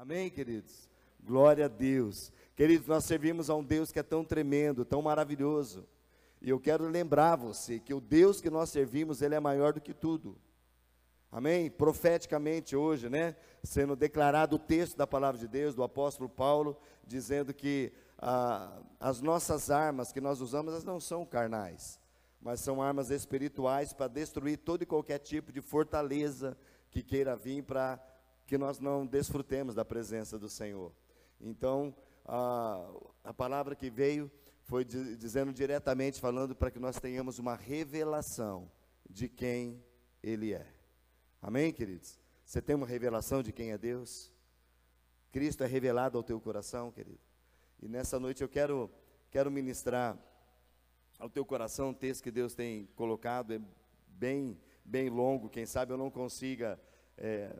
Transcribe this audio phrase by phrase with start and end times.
[0.00, 0.88] Amém, queridos?
[1.22, 2.32] Glória a Deus.
[2.56, 5.86] Queridos, nós servimos a um Deus que é tão tremendo, tão maravilhoso.
[6.40, 9.80] E eu quero lembrar você que o Deus que nós servimos, ele é maior do
[9.82, 10.38] que tudo.
[11.30, 11.70] Amém?
[11.70, 13.36] Profeticamente hoje, né?
[13.62, 19.20] Sendo declarado o texto da palavra de Deus, do apóstolo Paulo, dizendo que ah, as
[19.20, 22.00] nossas armas que nós usamos, elas não são carnais,
[22.40, 26.56] mas são armas espirituais para destruir todo e qualquer tipo de fortaleza
[26.90, 28.00] que queira vir para
[28.50, 30.92] que nós não desfrutemos da presença do Senhor.
[31.40, 32.84] Então, a,
[33.22, 34.28] a palavra que veio
[34.62, 38.68] foi dizendo diretamente, falando para que nós tenhamos uma revelação
[39.08, 39.80] de quem
[40.20, 40.66] Ele é.
[41.40, 42.18] Amém, queridos?
[42.44, 44.32] Você tem uma revelação de quem é Deus?
[45.30, 47.20] Cristo é revelado ao teu coração, querido.
[47.80, 48.90] E nessa noite eu quero,
[49.30, 50.18] quero ministrar
[51.20, 53.60] ao teu coração um texto que Deus tem colocado, é
[54.08, 56.80] bem, bem longo, quem sabe eu não consiga
[57.16, 57.54] é,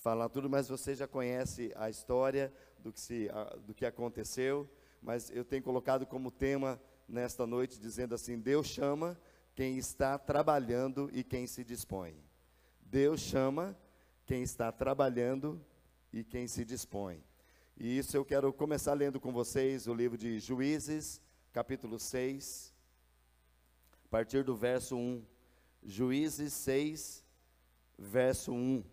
[0.00, 3.28] falar tudo, mas você já conhece a história do que, se,
[3.66, 4.68] do que aconteceu.
[5.00, 9.18] Mas eu tenho colocado como tema nesta noite, dizendo assim: Deus chama
[9.54, 12.16] quem está trabalhando e quem se dispõe.
[12.80, 13.76] Deus chama
[14.26, 15.64] quem está trabalhando
[16.12, 17.22] e quem se dispõe.
[17.76, 21.20] E isso eu quero começar lendo com vocês o livro de Juízes,
[21.52, 22.74] capítulo 6,
[24.04, 25.24] a partir do verso 1.
[25.82, 27.24] Juízes 6,
[27.98, 28.84] verso 1.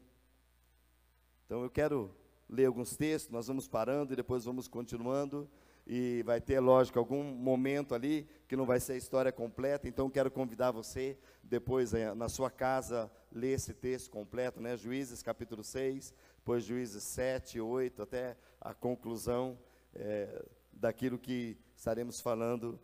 [1.47, 2.13] Então eu quero
[2.49, 5.49] ler alguns textos, nós vamos parando e depois vamos continuando.
[5.87, 10.09] E vai ter, lógico, algum momento ali que não vai ser a história completa, então
[10.09, 14.75] quero convidar você, depois eh, na sua casa, ler esse texto completo, né?
[14.75, 19.57] Juízes capítulo 6, depois Juízes 7, 8, até a conclusão
[19.95, 22.77] é, daquilo que estaremos falando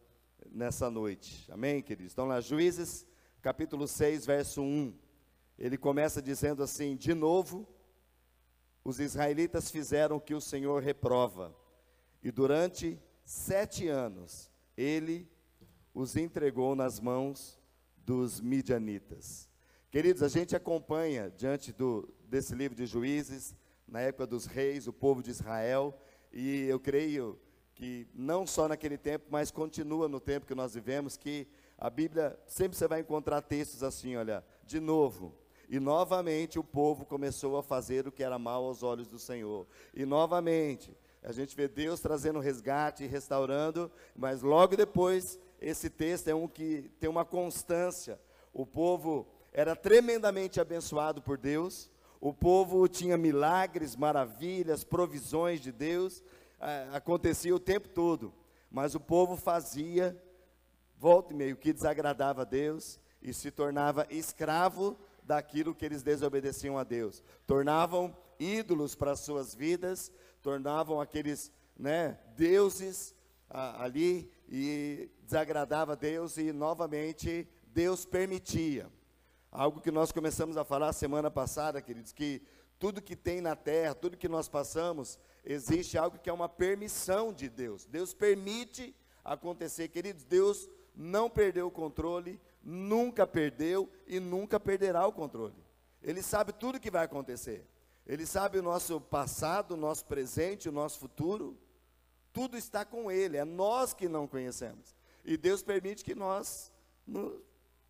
[0.50, 1.52] nessa noite.
[1.52, 2.14] Amém, queridos?
[2.14, 3.06] Então lá, Juízes
[3.42, 4.94] capítulo 6, verso 1.
[5.60, 7.68] Ele começa dizendo assim: De novo
[8.84, 11.56] os israelitas fizeram o que o Senhor reprova,
[12.22, 15.30] e durante sete anos ele
[15.94, 17.60] os entregou nas mãos
[17.98, 19.50] dos midianitas.
[19.92, 23.56] Queridos, a gente acompanha diante do, desse livro de juízes,
[23.88, 25.96] na época dos reis, o povo de Israel,
[26.32, 27.40] e eu creio
[27.76, 31.48] que não só naquele tempo, mas continua no tempo que nós vivemos, que
[31.78, 35.38] a Bíblia sempre você vai encontrar textos assim, olha, de novo,
[35.74, 39.66] e novamente o povo começou a fazer o que era mal aos olhos do Senhor.
[39.92, 46.28] E novamente, a gente vê Deus trazendo resgate e restaurando, mas logo depois, esse texto
[46.28, 48.22] é um que tem uma constância.
[48.54, 51.90] O povo era tremendamente abençoado por Deus,
[52.22, 56.24] o povo tinha milagres, maravilhas, provisões de Deus,
[56.92, 58.32] acontecia o tempo todo,
[58.70, 60.16] mas o povo fazia,
[61.00, 64.96] volta e meio, que desagradava a Deus e se tornava escravo
[65.26, 67.24] daquilo que eles desobedeciam a Deus.
[67.48, 70.12] Tornavam ídolos para as suas vidas,
[70.42, 73.16] tornavam aqueles né, deuses
[73.50, 78.90] ah, ali e desagradava a Deus e novamente Deus permitia.
[79.52, 82.42] Algo que nós começamos a falar semana passada, queridos, que
[82.80, 87.32] tudo que tem na terra, tudo que nós passamos, existe algo que é uma permissão
[87.32, 87.86] de Deus.
[87.86, 90.24] Deus permite acontecer, queridos.
[90.24, 95.56] Deus não perdeu o controle, nunca perdeu e nunca perderá o controle.
[96.02, 97.68] Ele sabe tudo o que vai acontecer.
[98.06, 101.58] Ele sabe o nosso passado, o nosso presente, o nosso futuro.
[102.32, 104.96] Tudo está com Ele, é nós que não conhecemos.
[105.24, 106.72] E Deus permite que nós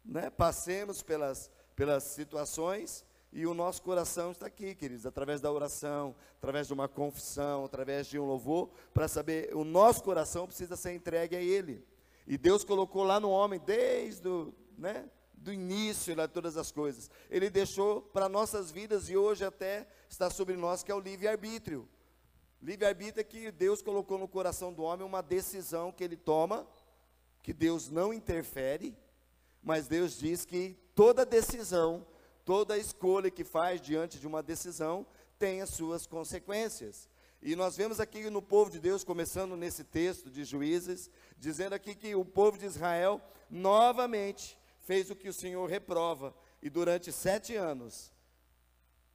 [0.03, 6.15] né, passemos pelas, pelas situações e o nosso coração está aqui, queridos, através da oração,
[6.37, 10.93] através de uma confissão, através de um louvor, para saber, o nosso coração precisa ser
[10.93, 11.83] entregue a Ele.
[12.27, 17.09] E Deus colocou lá no homem, desde o né, do início de todas as coisas.
[17.29, 21.87] Ele deixou para nossas vidas e hoje até está sobre nós, que é o livre-arbítrio.
[22.61, 26.65] Livre-arbítrio é que Deus colocou no coração do homem uma decisão que ele toma,
[27.41, 28.97] que Deus não interfere,
[29.61, 32.07] mas Deus diz que toda decisão,
[32.45, 35.05] toda escolha que faz diante de uma decisão
[35.37, 37.09] tem as suas consequências.
[37.41, 41.93] E nós vemos aqui no povo de Deus, começando nesse texto de Juízes, dizendo aqui
[41.93, 47.55] que o povo de Israel novamente fez o que o Senhor reprova, e durante sete
[47.55, 48.11] anos,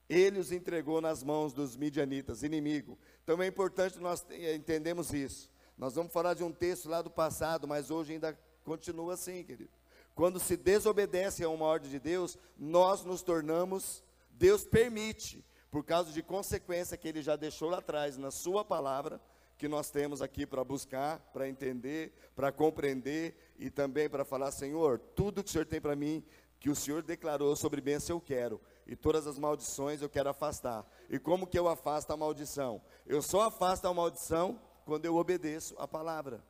[0.08, 2.98] ele os entregou nas mãos dos midianitas, inimigo.
[3.22, 4.24] Então é importante nós
[4.54, 5.50] entendemos isso.
[5.76, 9.70] Nós vamos falar de um texto lá do passado, mas hoje ainda continua assim, querido.
[10.14, 16.10] Quando se desobedece a uma ordem de Deus, nós nos tornamos, Deus permite, por causa
[16.10, 19.20] de consequência que ele já deixou lá atrás na sua palavra,
[19.58, 25.00] que nós temos aqui para buscar, para entender, para compreender e também para falar, Senhor,
[25.16, 26.24] tudo que o Senhor tem para mim,
[26.60, 28.60] que o Senhor declarou sobre bênção eu quero.
[28.86, 30.86] e todas as maldições eu quero afastar.
[31.10, 32.80] E como que eu afasto a maldição?
[33.06, 36.42] Eu só afasto a maldição quando eu obedeço a palavra.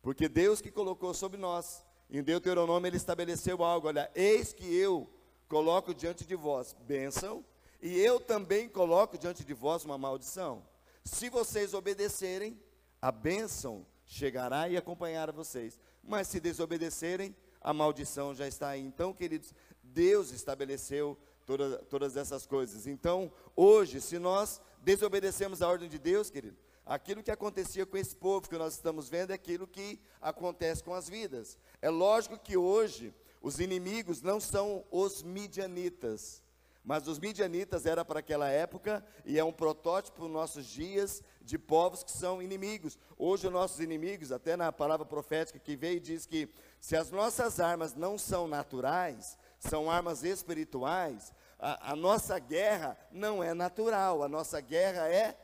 [0.00, 5.10] Porque Deus que colocou sobre nós, em Deuteronômio ele estabeleceu algo, olha, eis que eu
[5.46, 7.44] coloco diante de vós bênção,
[7.82, 10.62] e eu também coloco diante de vós uma maldição.
[11.04, 12.58] Se vocês obedecerem,
[13.00, 15.78] a bênção chegará e acompanhará vocês.
[16.02, 18.80] Mas se desobedecerem, a maldição já está aí.
[18.80, 22.86] Então, queridos, Deus estabeleceu toda, todas essas coisas.
[22.86, 28.14] Então, hoje, se nós desobedecemos a ordem de Deus, querido, aquilo que acontecia com esse
[28.14, 31.58] povo que nós estamos vendo é aquilo que acontece com as vidas.
[31.80, 36.42] É lógico que hoje os inimigos não são os midianitas,
[36.84, 41.58] mas os midianitas era para aquela época e é um protótipo nos nossos dias de
[41.58, 42.98] povos que são inimigos.
[43.16, 46.48] Hoje os nossos inimigos, até na palavra profética que veio diz que
[46.78, 53.42] se as nossas armas não são naturais, são armas espirituais, a, a nossa guerra não
[53.42, 55.34] é natural, a nossa guerra é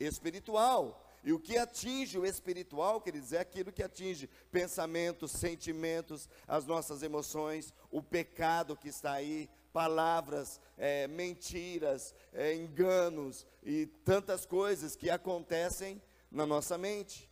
[0.00, 1.04] espiritual.
[1.22, 7.02] E o que atinge o espiritual, queridos, é aquilo que atinge pensamentos, sentimentos, as nossas
[7.02, 15.08] emoções, o pecado que está aí, palavras, é, mentiras, é, enganos e tantas coisas que
[15.08, 17.30] acontecem na nossa mente.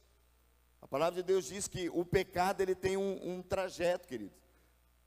[0.80, 4.38] A palavra de Deus diz que o pecado ele tem um, um trajeto, queridos.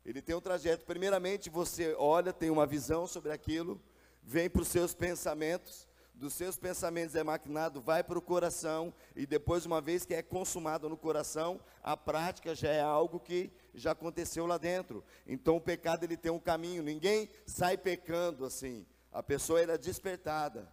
[0.03, 0.83] Ele tem um trajeto.
[0.83, 3.81] Primeiramente, você olha, tem uma visão sobre aquilo,
[4.21, 5.87] vem para os seus pensamentos,
[6.19, 10.21] dos seus pensamentos é maquinado, vai para o coração, e depois, uma vez que é
[10.21, 15.03] consumado no coração, a prática já é algo que já aconteceu lá dentro.
[15.25, 20.71] Então, o pecado ele tem um caminho, ninguém sai pecando assim, a pessoa é despertada.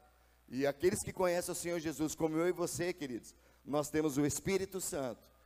[0.48, 3.34] E aqueles que conhecem o Senhor Jesus, como eu e você, queridos,
[3.64, 5.36] nós temos o Espírito Santo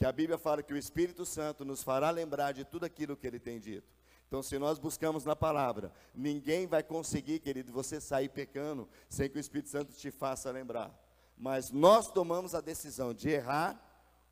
[0.00, 3.26] que a Bíblia fala que o Espírito Santo nos fará lembrar de tudo aquilo que
[3.26, 3.86] ele tem dito.
[4.30, 9.36] Então, se nós buscamos na palavra, ninguém vai conseguir, querido, você sair pecando sem que
[9.36, 10.96] o Espírito Santo te faça lembrar.
[11.36, 13.76] Mas nós tomamos a decisão de errar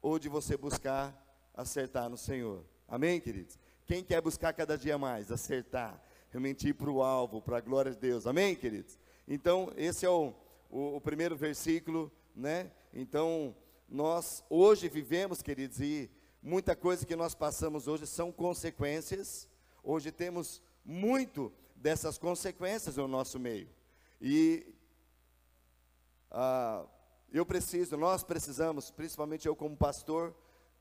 [0.00, 1.12] ou de você buscar
[1.52, 2.64] acertar no Senhor.
[2.86, 3.58] Amém, queridos?
[3.86, 5.32] Quem quer buscar cada dia mais?
[5.32, 6.00] Acertar,
[6.30, 8.24] realmente ir para o alvo, para a glória de Deus.
[8.24, 8.96] Amém, queridos?
[9.26, 10.32] Então, esse é o,
[10.70, 12.70] o, o primeiro versículo, né?
[12.94, 13.52] Então,
[13.88, 16.08] nós hoje vivemos, queridos, e
[16.40, 19.47] muita coisa que nós passamos hoje são consequências.
[19.90, 23.70] Hoje temos muito dessas consequências no nosso meio.
[24.20, 24.74] E
[26.30, 26.84] ah,
[27.32, 30.36] eu preciso, nós precisamos, principalmente eu como pastor,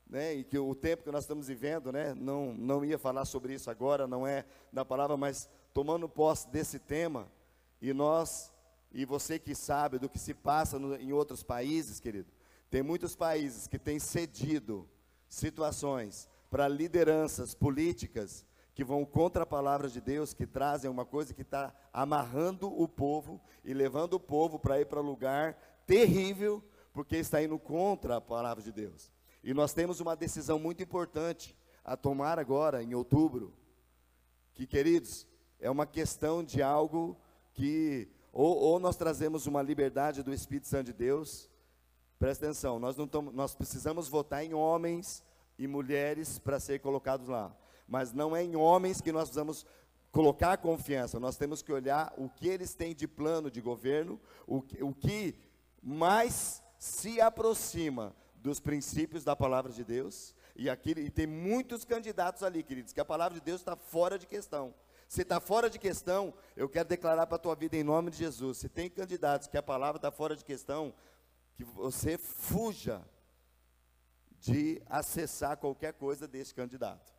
[0.06, 3.54] né, e que o tempo que nós estamos vivendo, né, não, não ia falar sobre
[3.54, 7.32] isso agora, não é da palavra, mas tomando posse desse tema,
[7.80, 8.52] e nós,
[8.92, 12.30] e você que sabe do que se passa no, em outros países, querido,
[12.68, 14.86] tem muitos países que têm cedido
[15.30, 18.46] situações para lideranças políticas
[18.78, 22.86] que vão contra a palavra de Deus, que trazem uma coisa que está amarrando o
[22.86, 28.20] povo e levando o povo para ir para lugar terrível, porque está indo contra a
[28.20, 29.10] palavra de Deus.
[29.42, 33.52] E nós temos uma decisão muito importante a tomar agora, em outubro,
[34.54, 35.26] que, queridos,
[35.58, 37.20] é uma questão de algo
[37.54, 41.50] que, ou, ou nós trazemos uma liberdade do Espírito Santo de Deus,
[42.16, 45.24] Presta atenção, nós, não nós precisamos votar em homens
[45.58, 47.52] e mulheres para ser colocados lá.
[47.88, 49.66] Mas não é em homens que nós precisamos
[50.12, 51.18] colocar confiança.
[51.18, 55.34] Nós temos que olhar o que eles têm de plano de governo, o, o que
[55.82, 60.34] mais se aproxima dos princípios da palavra de Deus.
[60.54, 64.18] E, aqui, e tem muitos candidatos ali, queridos, que a palavra de Deus está fora
[64.18, 64.74] de questão.
[65.08, 68.18] Se está fora de questão, eu quero declarar para a tua vida em nome de
[68.18, 68.58] Jesus.
[68.58, 70.92] Se tem candidatos que a palavra está fora de questão,
[71.54, 73.02] que você fuja
[74.38, 77.17] de acessar qualquer coisa desse candidato.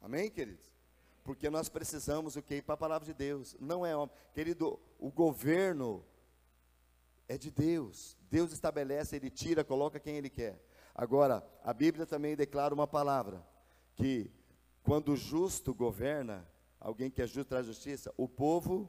[0.00, 0.70] Amém, queridos?
[1.24, 2.62] Porque nós precisamos o que?
[2.62, 3.56] Para a palavra de Deus.
[3.58, 4.14] Não é homem.
[4.32, 6.04] Querido, o governo
[7.28, 8.16] é de Deus.
[8.30, 10.64] Deus estabelece, Ele tira, coloca quem Ele quer.
[10.94, 13.44] Agora, a Bíblia também declara uma palavra:
[13.96, 14.30] que
[14.82, 16.48] quando o justo governa,
[16.78, 18.88] alguém que é justo traz justiça, o povo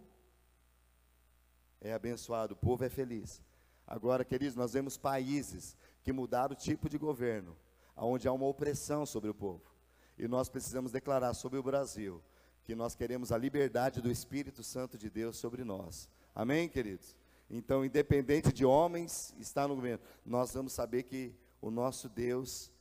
[1.82, 3.42] é abençoado, o povo é feliz.
[3.86, 7.58] Agora, queridos, nós vemos países que mudaram o tipo de governo,
[7.96, 9.77] onde há uma opressão sobre o povo.
[10.18, 12.22] E nós precisamos declarar sobre o Brasil
[12.64, 16.10] que nós queremos a liberdade do Espírito Santo de Deus sobre nós.
[16.36, 17.16] Amém, queridos?
[17.50, 22.72] Então, independente de homens estar no governo, nós vamos saber que o nosso Deus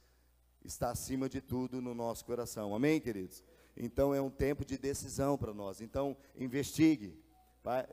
[0.64, 2.74] está acima de tudo no nosso coração.
[2.74, 3.44] Amém, queridos?
[3.76, 5.80] Então é um tempo de decisão para nós.
[5.80, 7.16] Então, investigue,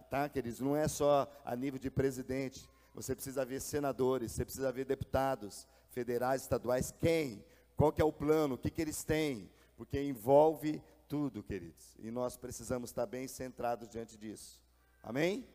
[0.09, 0.59] tá, queridos?
[0.59, 5.67] Não é só a nível de presidente, você precisa ver senadores, você precisa ver deputados
[5.91, 7.43] federais, estaduais, quem?
[7.75, 8.55] Qual que é o plano?
[8.55, 9.49] O que, que eles têm?
[9.75, 11.95] Porque envolve tudo, queridos.
[11.99, 14.61] E nós precisamos estar bem centrados diante disso.
[15.01, 15.47] Amém?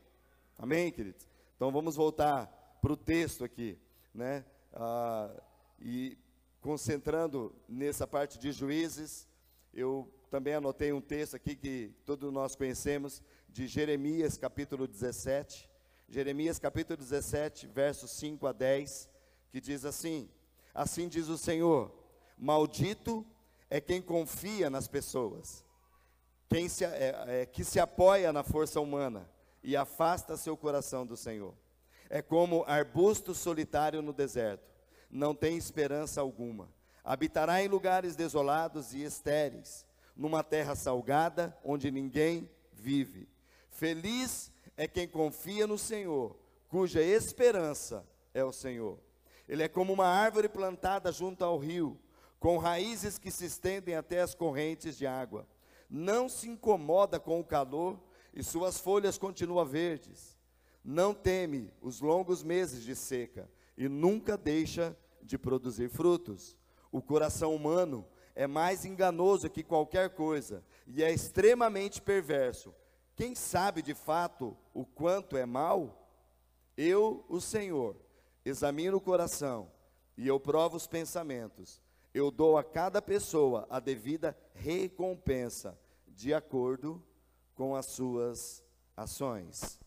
[0.59, 1.27] Amém, queridos?
[1.57, 2.47] Então vamos voltar
[2.81, 3.79] para o texto aqui,
[4.15, 4.45] né?
[4.73, 5.31] Ah,
[5.81, 6.19] e
[6.61, 9.27] concentrando nessa parte de juízes,
[9.73, 15.69] eu também anotei um texto aqui que todos nós conhecemos, de Jeremias capítulo 17.
[16.09, 19.09] Jeremias capítulo 17, versos 5 a 10,
[19.51, 20.29] que diz assim:
[20.75, 21.93] Assim diz o Senhor:
[22.39, 23.27] Maldito
[23.69, 25.65] é quem confia nas pessoas,
[26.49, 29.29] quem se, é, é, que se apoia na força humana
[29.63, 31.55] e afasta seu coração do Senhor.
[32.09, 34.71] É como arbusto solitário no deserto,
[35.11, 36.69] não tem esperança alguma.
[37.05, 39.85] Habitará em lugares desolados e estéreis,
[40.17, 43.29] numa terra salgada onde ninguém vive.
[43.71, 46.37] Feliz é quem confia no Senhor,
[46.69, 48.99] cuja esperança é o Senhor.
[49.49, 51.99] Ele é como uma árvore plantada junto ao rio,
[52.39, 55.47] com raízes que se estendem até as correntes de água.
[55.91, 57.99] Não se incomoda com o calor
[58.33, 60.39] e suas folhas continuam verdes.
[60.85, 66.57] Não teme os longos meses de seca e nunca deixa de produzir frutos.
[66.93, 72.75] O coração humano é mais enganoso que qualquer coisa e é extremamente perverso.
[73.17, 76.09] Quem sabe de fato o quanto é mal?
[76.77, 77.97] Eu, o Senhor,
[78.45, 79.71] examino o coração
[80.17, 87.03] e eu provo os pensamentos eu dou a cada pessoa a devida recompensa, de acordo
[87.55, 88.65] com as suas
[88.97, 89.79] ações.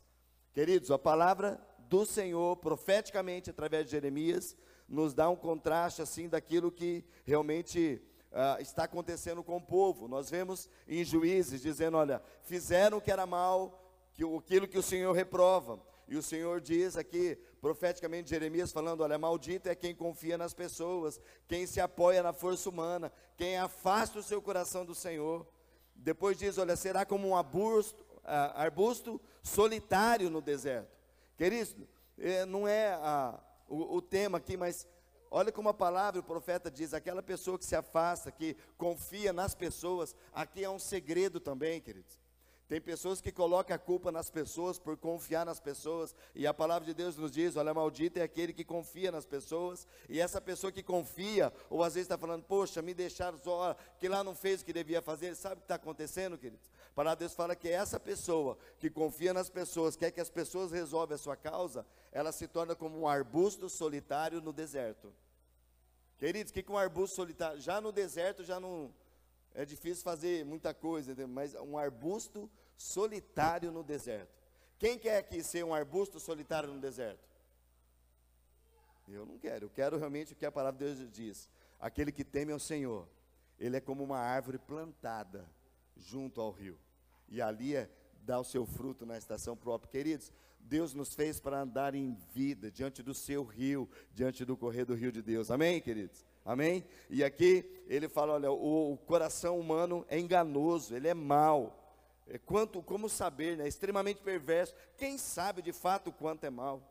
[0.54, 4.56] Queridos, a palavra do Senhor, profeticamente através de Jeremias,
[4.88, 8.01] nos dá um contraste assim daquilo que realmente
[8.32, 10.08] uh, está acontecendo com o povo.
[10.08, 13.82] Nós vemos em Juízes dizendo: olha, fizeram o que era mal,
[14.13, 15.80] que, aquilo que o Senhor reprova.
[16.12, 21.18] E o Senhor diz aqui, profeticamente, Jeremias falando: olha, maldito é quem confia nas pessoas,
[21.48, 25.48] quem se apoia na força humana, quem afasta o seu coração do Senhor.
[25.96, 30.91] Depois diz: olha, será como um arbusto, arbusto solitário no deserto.
[31.38, 31.77] Queridos,
[32.18, 32.94] é, não é
[33.70, 34.86] o, o tema aqui, mas
[35.34, 39.56] Olha como a palavra, o profeta diz: aquela pessoa que se afasta, que confia nas
[39.56, 42.21] pessoas, aqui é um segredo também, queridos.
[42.72, 46.86] Tem pessoas que colocam a culpa nas pessoas por confiar nas pessoas, e a palavra
[46.86, 50.72] de Deus nos diz: olha, maldito é aquele que confia nas pessoas, e essa pessoa
[50.72, 54.62] que confia, ou às vezes está falando, poxa, me deixaram só, que lá não fez
[54.62, 56.72] o que devia fazer, sabe o que está acontecendo, queridos?
[56.92, 60.30] A palavra de Deus fala que essa pessoa que confia nas pessoas, quer que as
[60.30, 65.13] pessoas resolvam a sua causa, ela se torna como um arbusto solitário no deserto.
[66.18, 67.60] Queridos, o que, que um arbusto solitário?
[67.60, 68.94] Já no deserto já não.
[69.53, 74.34] É difícil fazer muita coisa, mas um arbusto solitário no deserto.
[74.79, 77.29] Quem quer aqui ser um arbusto solitário no deserto?
[79.08, 81.50] Eu não quero, eu quero realmente o que a palavra de Deus diz.
[81.79, 83.08] Aquele que teme ao Senhor,
[83.60, 85.46] ele é como uma árvore plantada
[85.98, 86.79] junto ao rio.
[87.27, 87.89] E ali é,
[88.24, 89.91] dá o seu fruto na estação própria.
[89.91, 94.86] Queridos, Deus nos fez para andar em vida, diante do seu rio, diante do correr
[94.86, 95.51] do rio de Deus.
[95.51, 96.25] Amém, queridos?
[96.46, 96.84] Amém?
[97.10, 101.78] E aqui ele fala: olha, o, o coração humano é enganoso, ele é mau.
[102.28, 103.68] É, quanto, como saber, né?
[103.68, 104.74] extremamente perverso.
[104.98, 106.82] Quem sabe de fato quanto é mal?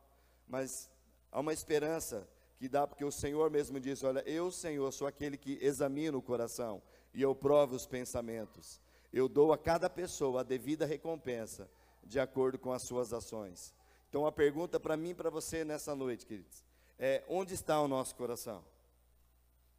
[0.47, 0.91] Mas
[1.33, 2.29] há uma esperança
[2.59, 6.23] que dá, porque o Senhor mesmo diz: Olha, eu, Senhor, sou aquele que examina o
[6.23, 6.83] coração
[7.15, 8.81] e eu provo os pensamentos.
[9.13, 11.69] Eu dou a cada pessoa a devida recompensa,
[12.05, 13.75] de acordo com as suas ações.
[14.09, 16.65] Então, a pergunta para mim e para você nessa noite, queridos,
[16.99, 18.63] é: onde está o nosso coração?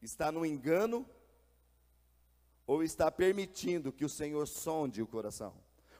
[0.02, 1.08] Está no engano
[2.66, 5.54] ou está permitindo que o Senhor sonde o coração.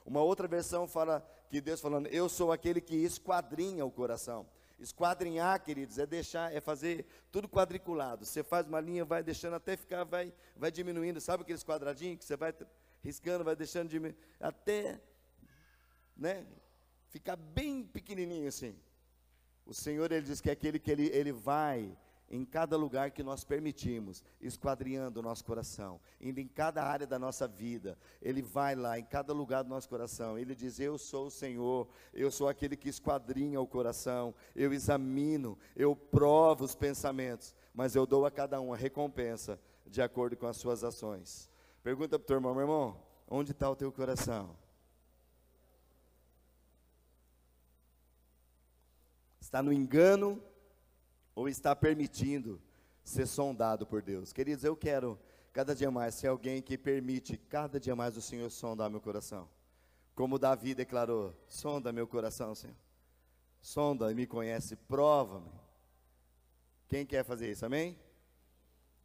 [0.04, 4.46] Uma outra versão fala que Deus falando, eu sou aquele que esquadrinha o coração.
[4.78, 8.24] Esquadrinhar, queridos, é deixar, é fazer tudo quadriculado.
[8.24, 11.20] Você faz uma linha, vai deixando até ficar, vai, vai diminuindo.
[11.20, 12.52] Sabe aqueles quadradinhos que você vai
[13.02, 15.00] riscando, vai deixando diminuir, até,
[16.16, 16.46] né,
[17.10, 18.74] ficar bem pequenininho assim.
[19.66, 21.96] O Senhor, Ele diz que é aquele que Ele, ele vai
[22.32, 27.18] em cada lugar que nós permitimos, esquadrinhando o nosso coração, indo em cada área da
[27.18, 27.98] nossa vida.
[28.22, 30.38] Ele vai lá em cada lugar do nosso coração.
[30.38, 35.58] Ele diz: Eu sou o Senhor, eu sou aquele que esquadrinha o coração, eu examino,
[35.76, 40.46] eu provo os pensamentos, mas eu dou a cada um a recompensa de acordo com
[40.46, 41.50] as suas ações.
[41.82, 42.96] Pergunta para o teu irmão, meu irmão,
[43.28, 44.56] onde está o teu coração?
[49.38, 50.42] Está no engano
[51.34, 52.60] ou está permitindo
[53.04, 54.32] ser sondado por Deus.
[54.32, 55.18] Queridos, eu quero
[55.52, 59.48] cada dia mais ser alguém que permite cada dia mais o Senhor sondar meu coração.
[60.14, 62.76] Como Davi declarou: sonda meu coração, Senhor.
[63.60, 65.50] Sonda e me conhece, prova-me.
[66.88, 67.64] Quem quer fazer isso?
[67.64, 67.96] Amém?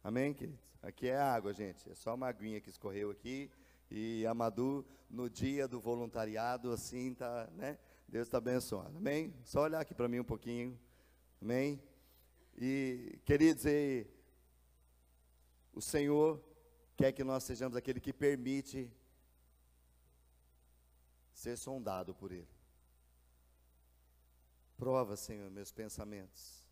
[0.02, 0.60] Amém, queridos?
[0.82, 1.88] Aqui é água, gente.
[1.90, 3.50] É só uma aguinha que escorreu aqui,
[3.90, 7.78] E a Madu, no dia do voluntariado, assim, tá, né?
[8.06, 9.34] Deus está abençoando, amém?
[9.44, 10.78] Só olhar aqui para mim um pouquinho,
[11.40, 11.80] amém?
[12.60, 14.04] E, queridos, e,
[15.72, 16.42] o Senhor
[16.96, 18.90] quer que nós sejamos aquele que permite
[21.32, 22.48] ser sondado por Ele.
[24.76, 26.64] Prova, Senhor, meus pensamentos.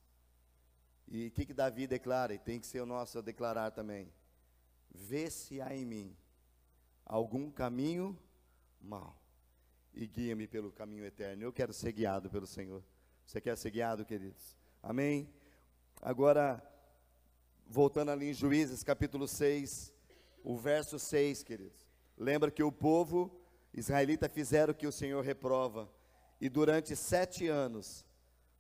[1.07, 4.13] E o que, que Davi declara, e tem que ser o nosso a declarar também:
[4.91, 6.17] vê se há em mim
[7.05, 8.19] algum caminho
[8.81, 9.17] mau
[9.95, 11.45] e guia-me pelo caminho eterno.
[11.45, 12.83] Eu quero ser guiado pelo Senhor.
[13.25, 14.57] Você quer ser guiado, queridos?
[14.83, 15.33] Amém?
[16.01, 16.63] Agora,
[17.67, 19.93] voltando ali em Juízes, capítulo 6,
[20.45, 21.87] o verso 6, queridos.
[22.17, 23.41] Lembra que o povo
[23.75, 25.91] israelita fizeram o que o Senhor reprova.
[26.41, 28.05] E durante sete anos,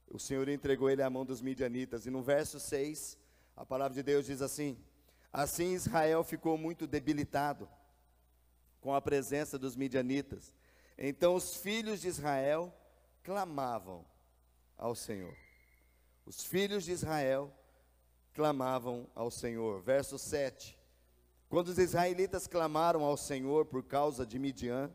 [0.09, 2.07] o Senhor entregou ele à mão dos midianitas.
[2.07, 3.19] E no verso 6,
[3.57, 4.79] a palavra de Deus diz assim:
[5.33, 7.69] Assim Israel ficou muito debilitado
[8.81, 10.55] com a presença dos midianitas.
[10.99, 12.75] Então os filhos de Israel
[13.23, 14.05] clamavam
[14.77, 15.46] ao Senhor.
[16.27, 17.55] Os filhos de Israel
[18.35, 19.81] clamavam ao Senhor.
[19.81, 20.77] Verso 7.
[21.49, 24.93] Quando os israelitas clamaram ao Senhor por causa de Midian,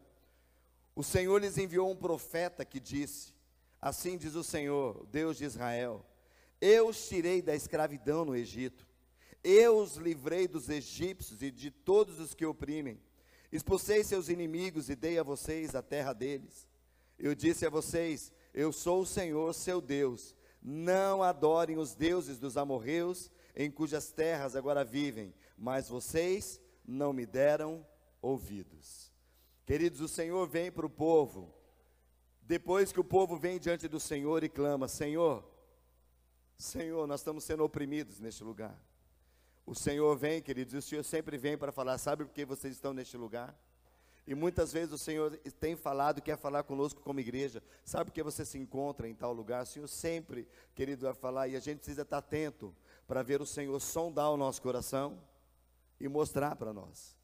[0.94, 3.34] o Senhor lhes enviou um profeta que disse:
[3.82, 6.06] Assim diz o Senhor, Deus de Israel:
[6.60, 8.86] Eu os tirei da escravidão no Egito,
[9.42, 13.02] eu os livrei dos egípcios e de todos os que oprimem.
[13.50, 16.68] Expulsei seus inimigos e dei a vocês a terra deles.
[17.18, 20.36] Eu disse a vocês: Eu sou o Senhor, seu Deus.
[20.62, 27.26] Não adorem os deuses dos amorreus, em cujas terras agora vivem, mas vocês não me
[27.26, 27.86] deram
[28.22, 29.12] ouvidos.
[29.66, 31.54] Queridos, o Senhor vem para o povo
[32.52, 35.50] depois que o povo vem diante do Senhor e clama: Senhor,
[36.58, 38.78] Senhor, nós estamos sendo oprimidos neste lugar.
[39.66, 42.74] O Senhor vem, queridos, e o Senhor sempre vem para falar: sabe por que vocês
[42.74, 43.58] estão neste lugar?
[44.26, 47.62] E muitas vezes o Senhor tem falado, quer falar conosco como igreja.
[47.84, 49.64] Sabe por que você se encontra em tal lugar?
[49.64, 52.76] O Senhor sempre, querido, vai falar, e a gente precisa estar atento
[53.08, 55.20] para ver o Senhor sondar o nosso coração
[56.00, 57.18] e mostrar para nós.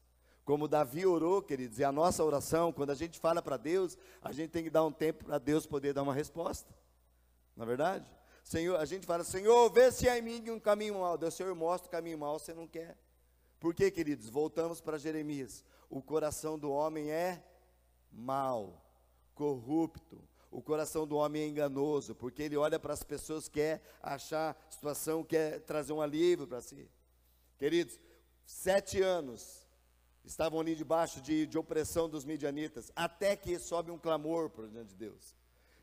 [0.44, 4.32] Como Davi orou, queridos, e a nossa oração, quando a gente fala para Deus, a
[4.32, 6.74] gente tem que dar um tempo para Deus poder dar uma resposta.
[7.54, 8.06] Não é verdade?
[8.42, 11.18] Senhor, a gente fala, Senhor, vê se há em mim um caminho mau.
[11.18, 12.96] Deus, Senhor, mostra o caminho mau, você não quer.
[13.58, 14.28] Por quê, queridos?
[14.28, 15.64] Voltamos para Jeremias.
[15.90, 17.42] O coração do homem é
[18.12, 18.84] mau,
[19.34, 20.22] corrupto.
[20.50, 25.22] O coração do homem é enganoso, porque ele olha para as pessoas, quer achar situação,
[25.22, 26.88] quer trazer um alívio para si.
[27.58, 28.00] Queridos,
[28.46, 29.66] sete anos
[30.24, 34.90] estavam ali debaixo de, de opressão dos midianitas, até que sobe um clamor para diante
[34.90, 35.37] de Deus.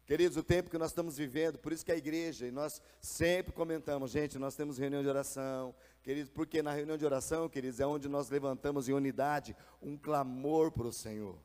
[0.05, 3.51] Queridos, o tempo que nós estamos vivendo, por isso que a igreja, e nós sempre
[3.51, 7.87] comentamos, gente, nós temos reunião de oração, queridos, porque na reunião de oração, queridos, é
[7.87, 11.39] onde nós levantamos em unidade um clamor para o Senhor.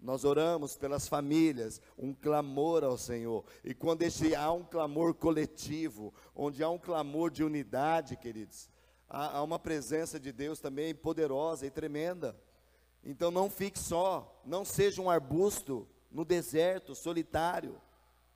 [0.00, 3.44] Nós oramos pelas famílias, um clamor ao Senhor.
[3.62, 8.70] E quando este, há um clamor coletivo, onde há um clamor de unidade, queridos,
[9.06, 12.34] há, há uma presença de Deus também poderosa e tremenda.
[13.04, 17.78] Então não fique só, não seja um arbusto no deserto, solitário,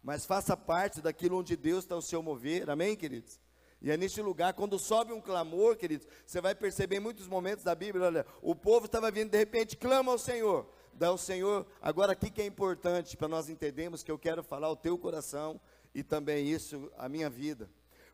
[0.02, 3.40] mas faça parte daquilo onde Deus está o seu mover, amém, queridos?
[3.80, 7.64] E é neste lugar, quando sobe um clamor, queridos, você vai perceber em muitos momentos
[7.64, 11.66] da Bíblia, olha, o povo estava vindo, de repente, clama ao Senhor, dá ao Senhor,
[11.80, 15.60] agora aqui que é importante para nós entendermos que eu quero falar o teu coração
[15.94, 17.68] e também isso, a minha vida.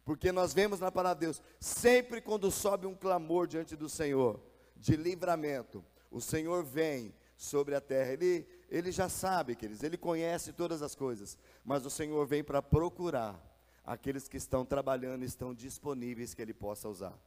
[0.04, 4.40] Porque nós vemos na palavra de Deus, sempre quando sobe um clamor diante do Senhor,
[4.74, 8.12] de livramento, o Senhor vem sobre a terra.
[8.12, 12.60] Ele, ele já sabe, queridos, ele conhece todas as coisas, mas o Senhor vem para
[12.60, 13.42] procurar
[13.84, 17.18] aqueles que estão trabalhando, estão disponíveis que ele possa usar.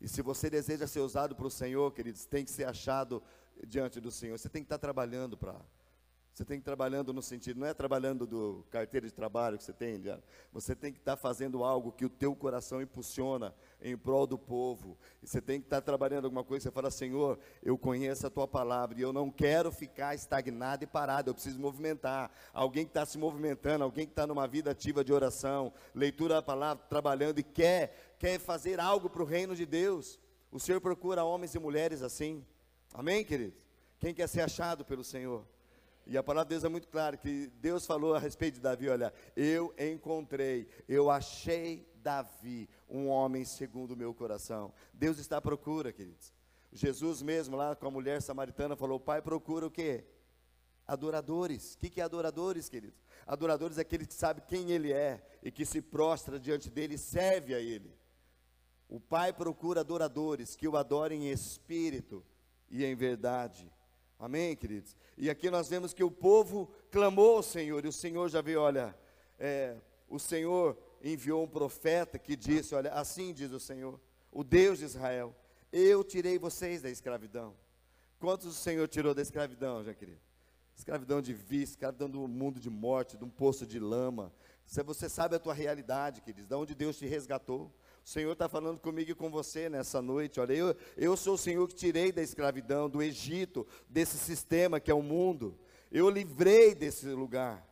[0.00, 3.22] E se você deseja ser usado para o Senhor, queridos, tem que ser achado
[3.66, 4.38] diante do Senhor.
[4.38, 5.54] Você tem que estar trabalhando para
[6.32, 9.64] você tem que ir trabalhando no sentido, não é trabalhando do carteira de trabalho que
[9.64, 10.00] você tem,
[10.52, 14.96] você tem que estar fazendo algo que o teu coração impulsiona em prol do povo.
[15.22, 18.98] Você tem que estar trabalhando alguma coisa, você fala, Senhor, eu conheço a tua palavra
[18.98, 22.30] e eu não quero ficar estagnado e parado, eu preciso movimentar.
[22.52, 26.42] Alguém que está se movimentando, alguém que está numa vida ativa de oração, leitura da
[26.42, 30.18] palavra, trabalhando e quer, quer fazer algo para o reino de Deus.
[30.50, 32.44] O Senhor procura homens e mulheres assim.
[32.94, 33.66] Amém, queridos?
[33.98, 35.44] Quem quer ser achado pelo Senhor?
[36.10, 38.88] E a palavra de Deus é muito clara, que Deus falou a respeito de Davi,
[38.88, 44.74] olha, eu encontrei, eu achei Davi, um homem segundo o meu coração.
[44.92, 46.34] Deus está à procura, queridos.
[46.72, 50.04] Jesus mesmo lá com a mulher samaritana falou, pai procura o quê?
[50.84, 51.74] Adoradores.
[51.74, 53.06] O que, que é adoradores, queridos?
[53.24, 56.98] Adoradores é aquele que sabe quem ele é e que se prostra diante dele e
[56.98, 57.96] serve a ele.
[58.88, 62.26] O pai procura adoradores que o adorem em espírito
[62.68, 63.70] e em verdade.
[64.20, 64.94] Amém, queridos?
[65.16, 68.60] E aqui nós vemos que o povo clamou ao Senhor, e o Senhor já veio,
[68.60, 68.94] olha,
[69.38, 69.74] é,
[70.10, 73.98] o Senhor enviou um profeta que disse: Olha, assim diz o Senhor,
[74.30, 75.34] o Deus de Israel,
[75.72, 77.54] eu tirei vocês da escravidão.
[78.18, 80.20] Quantos o Senhor tirou da escravidão, já querido?
[80.76, 84.30] Escravidão de vício, escravidão do mundo de morte, de um poço de lama.
[84.66, 87.72] Você sabe a tua realidade, queridos, de onde Deus te resgatou.
[88.04, 90.40] O Senhor está falando comigo e com você nessa noite.
[90.40, 94.90] Olha, eu, eu sou o Senhor que tirei da escravidão, do Egito, desse sistema que
[94.90, 95.58] é o mundo.
[95.90, 97.66] Eu livrei desse lugar.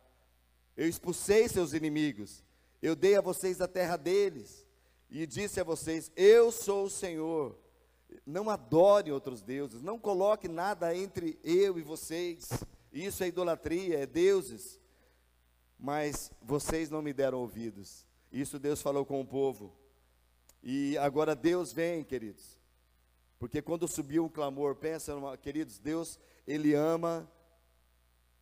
[0.75, 2.43] Eu expulsei seus inimigos.
[2.81, 4.65] Eu dei a vocês a terra deles.
[5.09, 7.57] E disse a vocês: Eu sou o Senhor.
[8.25, 9.81] Não adore outros deuses.
[9.81, 12.49] Não coloque nada entre eu e vocês.
[12.91, 14.79] Isso é idolatria, é deuses.
[15.77, 18.05] Mas vocês não me deram ouvidos.
[18.31, 19.73] Isso Deus falou com o povo.
[20.61, 22.57] E agora Deus vem, queridos.
[23.37, 27.31] Porque quando subiu o clamor, pensa, queridos, Deus, Ele ama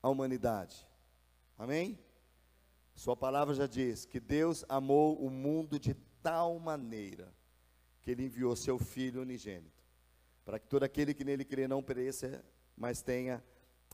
[0.02, 0.88] a humanidade.
[1.58, 2.00] Amém?
[2.96, 7.32] Sua palavra já diz que Deus amou o mundo de tal maneira
[8.02, 9.84] que Ele enviou Seu Filho unigênito,
[10.44, 12.44] para que todo aquele que nele crê não pereça,
[12.76, 13.44] mas tenha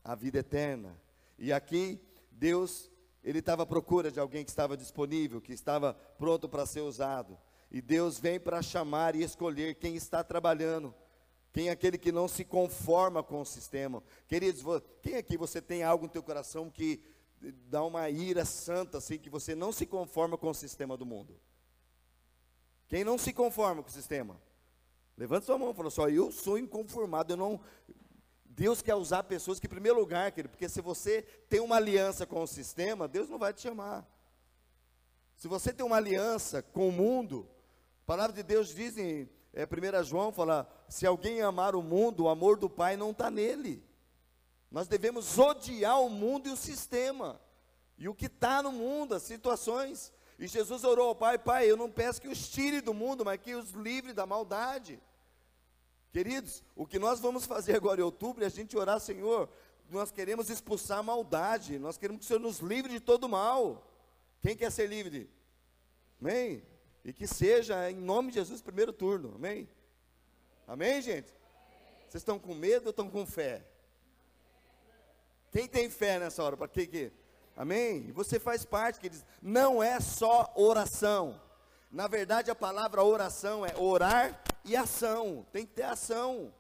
[0.04, 0.98] a vida eterna.
[1.38, 2.00] E aqui,
[2.32, 2.90] Deus,
[3.22, 7.38] Ele estava à procura de alguém que estava disponível, que estava pronto para ser usado.
[7.74, 10.94] E Deus vem para chamar e escolher quem está trabalhando.
[11.52, 14.04] Quem é aquele que não se conforma com o sistema?
[14.28, 14.64] Queridos,
[15.02, 17.04] quem aqui você tem algo no teu coração que
[17.68, 21.36] dá uma ira santa, assim, que você não se conforma com o sistema do mundo?
[22.88, 24.40] Quem não se conforma com o sistema?
[25.18, 27.60] Levanta sua mão e fala só, eu sou inconformado, eu não.
[28.46, 32.24] Deus quer usar pessoas que, em primeiro lugar, querido, porque se você tem uma aliança
[32.26, 34.08] com o sistema, Deus não vai te chamar.
[35.36, 37.50] Se você tem uma aliança com o mundo,
[38.04, 42.24] a palavra de Deus diz em é, 1 João, fala, se alguém amar o mundo,
[42.26, 43.82] o amor do Pai não está nele.
[44.70, 47.40] Nós devemos odiar o mundo e o sistema,
[47.98, 50.12] e o que está no mundo, as situações.
[50.38, 53.40] E Jesus orou ao Pai, Pai, eu não peço que os tire do mundo, mas
[53.40, 55.00] que os livre da maldade.
[56.12, 59.48] Queridos, o que nós vamos fazer agora em outubro é a gente orar, Senhor,
[59.90, 63.90] nós queremos expulsar a maldade, nós queremos que o Senhor nos livre de todo mal.
[64.42, 65.30] Quem quer ser livre?
[66.20, 66.73] Amém?
[67.04, 69.34] E que seja em nome de Jesus primeiro turno.
[69.36, 69.68] Amém?
[70.68, 71.34] Amém, gente?
[72.08, 73.66] Vocês estão com medo ou estão com fé?
[75.52, 76.56] Quem tem fé nessa hora?
[76.56, 77.12] Para que que?
[77.56, 78.12] Amém?
[78.14, 81.40] Você faz parte, que diz, não é só oração.
[81.92, 85.46] Na verdade, a palavra oração é orar e ação.
[85.52, 86.54] Tem que ter ação.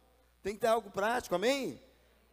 [0.43, 1.33] Tem que ter algo prático.
[1.33, 1.81] Amém?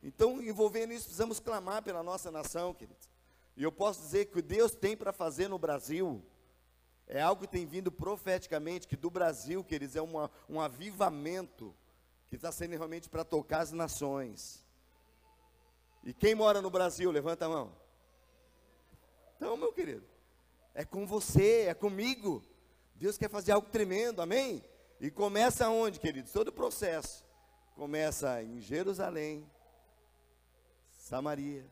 [0.03, 3.09] Então, envolvendo isso, precisamos clamar pela nossa nação, queridos.
[3.57, 6.23] E eu posso dizer que o Deus tem para fazer no Brasil
[7.13, 11.75] é algo que tem vindo profeticamente, que do Brasil, queridos, é uma, um avivamento
[12.29, 14.65] que está sendo realmente para tocar as nações.
[16.05, 17.77] E quem mora no Brasil, levanta a mão.
[19.37, 20.07] Então, meu querido,
[20.73, 22.45] é com você, é comigo.
[22.95, 24.63] Deus quer fazer algo tremendo, amém?
[25.01, 26.31] E começa onde, queridos?
[26.31, 27.25] Todo o processo.
[27.75, 29.45] Começa em Jerusalém,
[30.93, 31.67] Samaria,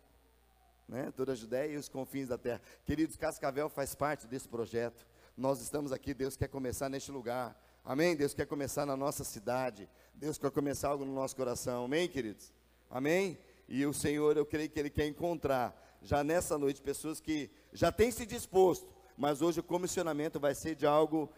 [0.88, 1.12] né?
[1.14, 2.60] toda a Judéia e os confins da terra.
[2.84, 5.06] Queridos, Cascavel faz parte desse projeto
[5.38, 7.56] nós estamos aqui, Deus quer começar neste lugar.
[7.84, 8.16] Amém?
[8.16, 9.88] Deus quer começar na nossa cidade.
[10.12, 11.84] Deus quer começar algo no nosso coração.
[11.84, 12.52] Amém, queridos?
[12.90, 13.38] Amém?
[13.68, 17.92] E o Senhor, eu creio que Ele quer encontrar, já nessa noite, pessoas que já
[17.92, 21.30] têm se disposto, mas hoje o comissionamento vai ser de algo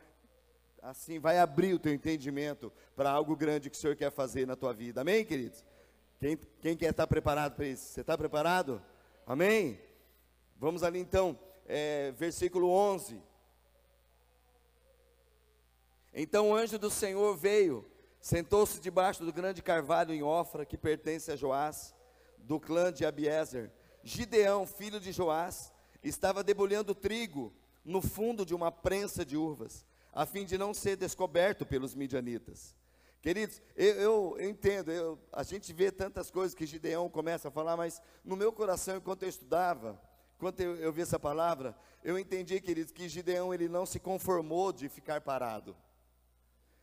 [0.80, 4.56] assim, vai abrir o teu entendimento para algo grande que o Senhor quer fazer na
[4.56, 5.02] tua vida.
[5.02, 5.62] Amém, queridos?
[6.18, 7.84] Quem, quem quer estar preparado para isso?
[7.84, 8.80] Você está preparado?
[9.26, 9.78] Amém?
[10.56, 13.28] Vamos ali então, é, versículo 11.
[16.12, 17.84] Então o anjo do Senhor veio,
[18.20, 21.94] sentou-se debaixo do grande carvalho em Ofra, que pertence a Joás,
[22.38, 23.70] do clã de Abiezer.
[24.02, 27.52] Gideão, filho de Joás, estava debulhando trigo
[27.84, 32.74] no fundo de uma prensa de uvas, a fim de não ser descoberto pelos midianitas.
[33.22, 33.94] Queridos, eu,
[34.38, 38.34] eu, entendo, eu, a gente vê tantas coisas que Gideão começa a falar, mas no
[38.34, 40.00] meu coração, enquanto eu estudava,
[40.36, 44.72] enquanto eu, eu vi essa palavra, eu entendi, queridos, que Gideão ele não se conformou
[44.72, 45.76] de ficar parado.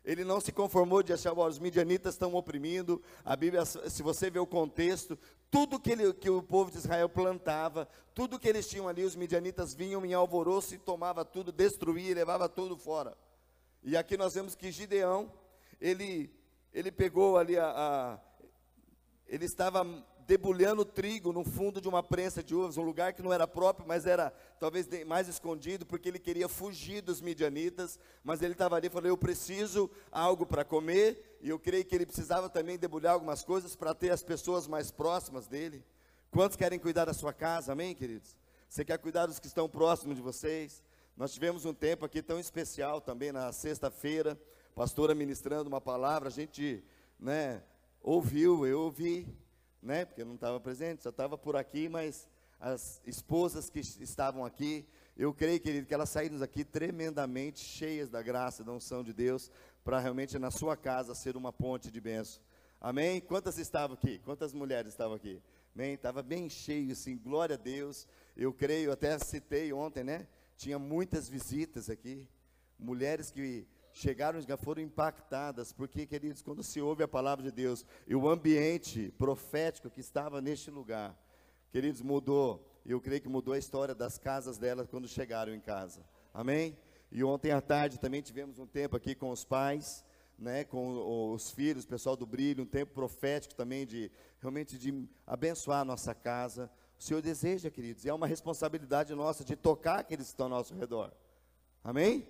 [0.07, 3.03] Ele não se conformou de achar, os midianitas estão oprimindo.
[3.25, 5.19] A Bíblia, se você vê o contexto,
[5.51, 9.17] tudo que, ele, que o povo de Israel plantava, tudo que eles tinham ali, os
[9.17, 13.17] midianitas vinham em alvoroço e tomava tudo, destruía e levava tudo fora.
[13.83, 15.29] E aqui nós vemos que Gideão,
[15.79, 16.33] ele,
[16.73, 18.19] ele pegou ali a, a
[19.27, 19.85] ele estava
[20.27, 23.87] debulhando trigo no fundo de uma prensa de uvas, um lugar que não era próprio,
[23.87, 28.87] mas era talvez mais escondido, porque ele queria fugir dos midianitas, mas ele estava ali
[28.87, 33.13] e falou: Eu preciso algo para comer, e eu creio que ele precisava também debulhar
[33.13, 35.81] algumas coisas para ter as pessoas mais próximas dele.
[36.29, 38.35] Quantos querem cuidar da sua casa, amém, queridos?
[38.67, 40.83] Você quer cuidar dos que estão próximos de vocês?
[41.15, 44.37] Nós tivemos um tempo aqui tão especial também na sexta-feira,
[44.75, 46.83] pastora ministrando uma palavra, a gente,
[47.17, 47.63] né,
[48.03, 49.25] ouviu, eu ouvi,
[49.87, 52.27] né, porque eu não estava presente, só estava por aqui, mas
[52.59, 58.21] as esposas que estavam aqui, eu creio, querido, que elas saíram aqui tremendamente cheias da
[58.21, 59.49] graça, da unção de Deus,
[59.83, 62.43] para realmente na sua casa ser uma ponte de bênção.
[62.79, 63.21] Amém?
[63.21, 64.19] Quantas estavam aqui?
[64.19, 65.41] Quantas mulheres estavam aqui?
[65.73, 65.93] Amém?
[65.93, 68.07] Estava bem cheio, assim, glória a Deus.
[68.35, 70.27] Eu creio, até citei ontem, né?
[70.57, 72.27] Tinha muitas visitas aqui,
[72.77, 73.65] mulheres que
[73.97, 78.29] chegaram e foram impactadas, porque, queridos, quando se ouve a palavra de Deus e o
[78.29, 81.17] ambiente profético que estava neste lugar,
[81.71, 82.65] queridos, mudou.
[82.85, 86.05] Eu creio que mudou a história das casas delas quando chegaram em casa.
[86.33, 86.77] Amém?
[87.11, 90.05] E ontem à tarde também tivemos um tempo aqui com os pais,
[90.37, 95.07] né, com os filhos, o pessoal do brilho, um tempo profético também de realmente de
[95.25, 96.69] abençoar a nossa casa.
[96.99, 100.51] O Senhor deseja, queridos, e é uma responsabilidade nossa de tocar aqueles que estão ao
[100.51, 101.11] nosso redor.
[101.83, 102.27] Amém?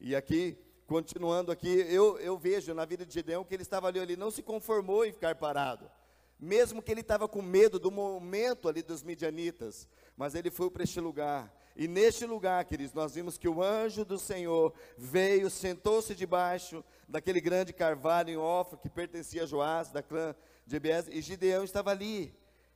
[0.00, 3.98] E aqui, continuando aqui, eu, eu vejo na vida de Gideão que ele estava ali,
[3.98, 5.90] ele não se conformou em ficar parado.
[6.38, 10.82] Mesmo que ele estava com medo do momento ali dos midianitas, mas ele foi para
[10.82, 11.52] este lugar.
[11.76, 17.40] E neste lugar, queridos, nós vimos que o anjo do Senhor veio, sentou-se debaixo daquele
[17.40, 20.34] grande carvalho em Ofra, que pertencia a Joás, da clã
[20.66, 22.34] de Ebiés, e Gideão estava ali.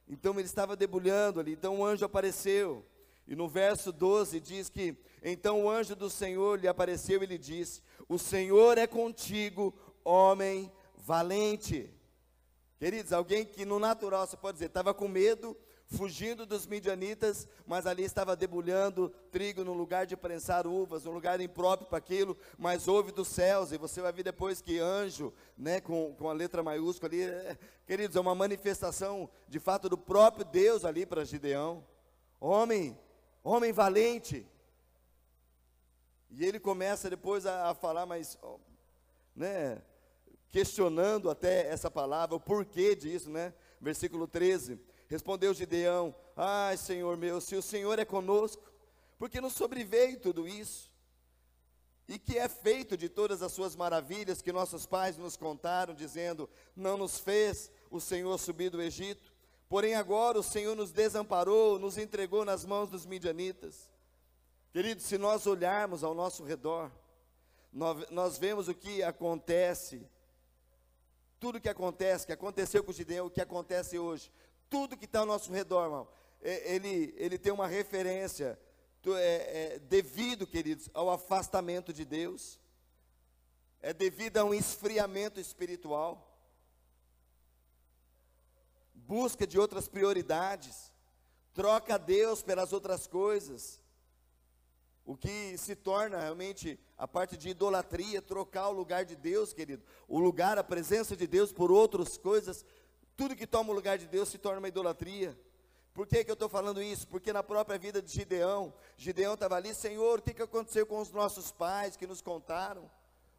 [0.09, 2.85] Então ele estava debulhando ali, então o anjo apareceu.
[3.27, 7.39] E no verso 12 diz que: Então o anjo do Senhor lhe apareceu e lhe
[7.39, 11.91] disse: O Senhor é contigo, homem valente.
[12.79, 15.57] Queridos, alguém que no natural você pode dizer, estava com medo,
[15.89, 21.41] fugindo dos midianitas, mas ali estava debulhando trigo no lugar de prensar uvas, um lugar
[21.41, 25.81] impróprio para aquilo, mas houve dos céus, e você vai ver depois que anjo, né,
[25.81, 30.45] com, com a letra maiúscula ali, é, queridos, é uma manifestação de fato do próprio
[30.45, 31.85] Deus ali para Gideão.
[32.39, 32.97] Homem,
[33.43, 34.47] homem valente.
[36.31, 38.39] E ele começa depois a, a falar, mas,
[39.35, 39.81] né,
[40.51, 43.55] questionando até essa palavra, o porquê disso, né?
[43.81, 44.79] Versículo 13.
[45.09, 48.71] Respondeu Gideão: Ai, Senhor meu, se o Senhor é conosco,
[49.19, 50.93] porque nos sobreveio tudo isso?
[52.07, 56.49] E que é feito de todas as suas maravilhas que nossos pais nos contaram, dizendo:
[56.75, 59.33] Não nos fez o Senhor subir do Egito,
[59.69, 63.91] porém agora o Senhor nos desamparou, nos entregou nas mãos dos midianitas.
[64.73, 66.91] Queridos, se nós olharmos ao nosso redor,
[67.73, 70.07] nós, vemos o que acontece,
[71.41, 74.31] tudo que acontece, que aconteceu com o Gideão, o que acontece hoje,
[74.69, 76.09] tudo que está ao nosso redor, irmão,
[76.43, 78.59] é, ele, ele tem uma referência
[79.07, 82.61] é, é, devido, queridos, ao afastamento de Deus,
[83.81, 86.37] é devido a um esfriamento espiritual,
[88.93, 90.93] busca de outras prioridades,
[91.55, 93.81] troca Deus pelas outras coisas,
[95.09, 99.83] o que se torna realmente a parte de idolatria, trocar o lugar de Deus, querido,
[100.07, 102.65] o lugar, a presença de Deus por outras coisas
[103.19, 105.37] tudo que toma o lugar de Deus se torna uma idolatria.
[105.93, 107.09] Por que, que eu estou falando isso?
[107.09, 111.01] Porque na própria vida de Gideão, Gideão estava ali, Senhor, o que, que aconteceu com
[111.01, 112.89] os nossos pais que nos contaram?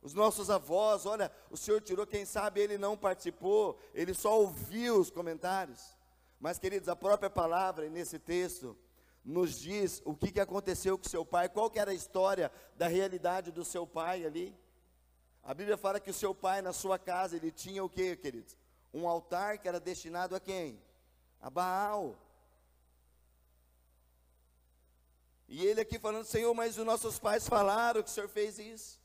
[0.01, 4.99] Os nossos avós, olha, o Senhor tirou, quem sabe ele não participou, ele só ouviu
[4.99, 5.97] os comentários.
[6.41, 8.75] Mas, queridos, a própria palavra nesse texto
[9.29, 12.87] nos diz o que, que aconteceu com seu pai, qual que era a história da
[12.87, 14.57] realidade do seu pai ali.
[15.43, 18.57] A Bíblia fala que o seu pai, na sua casa, ele tinha o que, queridos?
[18.91, 20.81] Um altar que era destinado a quem?
[21.39, 22.17] A Baal.
[25.47, 28.99] E ele aqui falando, Senhor, mas os nossos pais falaram que o Senhor fez isso.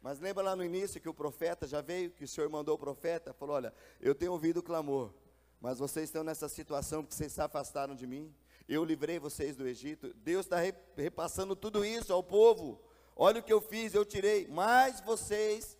[0.00, 2.78] Mas lembra lá no início que o profeta já veio, que o Senhor mandou o
[2.78, 5.12] profeta, falou: Olha, eu tenho ouvido o clamor,
[5.60, 8.34] mas vocês estão nessa situação porque vocês se afastaram de mim.
[8.68, 10.12] Eu livrei vocês do Egito.
[10.14, 10.58] Deus está
[10.96, 12.80] repassando tudo isso ao povo.
[13.14, 15.76] Olha o que eu fiz, eu tirei, mas vocês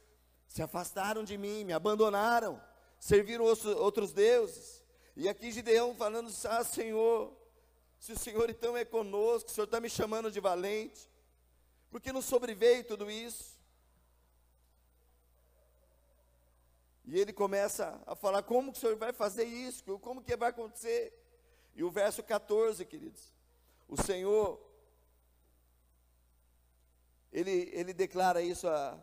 [0.46, 2.60] se afastaram de mim, me abandonaram
[3.02, 4.80] serviram outros deuses.
[5.16, 7.36] E aqui Gideão falando, ah Senhor,
[7.98, 11.10] se o Senhor então é conosco, o Senhor está me chamando de valente,
[11.90, 13.60] porque não sobreveio tudo isso.
[17.04, 20.50] E ele começa a falar, como que o Senhor vai fazer isso, como que vai
[20.50, 21.12] acontecer?
[21.74, 23.32] E o verso 14, queridos,
[23.88, 24.60] o Senhor,
[27.32, 28.98] ele, ele declara isso a,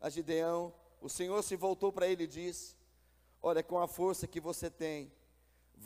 [0.00, 2.76] a Gideão, o Senhor se voltou para ele e disse,
[3.42, 5.10] Olha, com a força que você tem,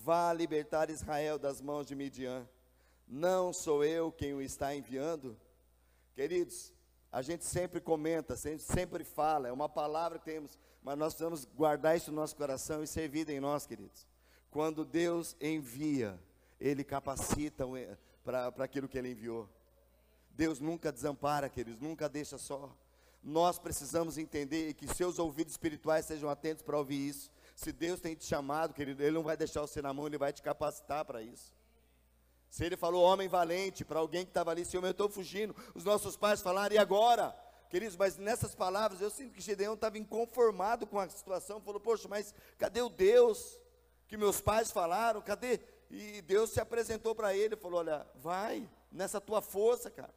[0.03, 2.49] Vá libertar Israel das mãos de Midian.
[3.07, 5.39] Não sou eu quem o está enviando?
[6.15, 6.73] Queridos,
[7.13, 11.97] a gente sempre comenta, sempre fala, é uma palavra que temos, mas nós precisamos guardar
[11.97, 14.07] isso no nosso coração e ser vida em nós, queridos.
[14.55, 16.17] Quando Deus envia,
[16.61, 17.65] Ele capacita
[18.23, 19.49] para aquilo que Ele enviou.
[20.31, 22.73] Deus nunca desampara, queridos, nunca deixa só.
[23.21, 27.33] Nós precisamos entender que seus ouvidos espirituais sejam atentos para ouvir isso.
[27.57, 30.33] Se Deus tem te chamado, querido, Ele não vai deixar você na mão, Ele vai
[30.33, 31.53] te capacitar para isso.
[32.49, 35.53] Se Ele falou homem valente para alguém que estava ali, Senhor, eu estou fugindo.
[35.75, 37.35] Os nossos pais falaram, e agora?
[37.69, 42.07] Queridos, mas nessas palavras eu sinto que Gideão estava inconformado com a situação, falou, poxa,
[42.07, 43.59] mas cadê o Deus
[44.15, 45.21] que meus pais falaram?
[45.21, 45.61] Cadê?
[45.91, 50.15] E Deus se apresentou para ele, falou: Olha, vai nessa tua força, cara.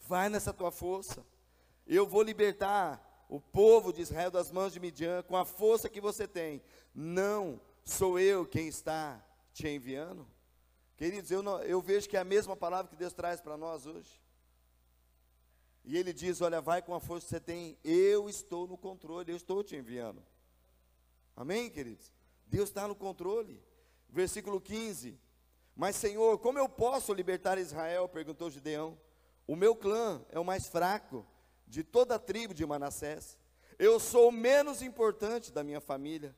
[0.00, 1.24] Vai nessa tua força.
[1.86, 6.00] Eu vou libertar o povo de Israel das mãos de Midian com a força que
[6.00, 6.62] você tem.
[6.94, 10.28] Não sou eu quem está te enviando.
[10.96, 13.86] Queridos, eu, não, eu vejo que é a mesma palavra que Deus traz para nós
[13.86, 14.22] hoje.
[15.82, 19.32] E Ele diz: Olha, vai com a força que você tem, eu estou no controle,
[19.32, 20.22] eu estou te enviando.
[21.36, 22.12] Amém, queridos?
[22.46, 23.62] Deus está no controle.
[24.08, 25.18] Versículo 15:
[25.74, 28.08] Mas Senhor, como eu posso libertar Israel?
[28.08, 28.98] perguntou Gideão.
[29.46, 31.26] O meu clã é o mais fraco
[31.66, 33.36] de toda a tribo de Manassés.
[33.78, 36.34] Eu sou o menos importante da minha família.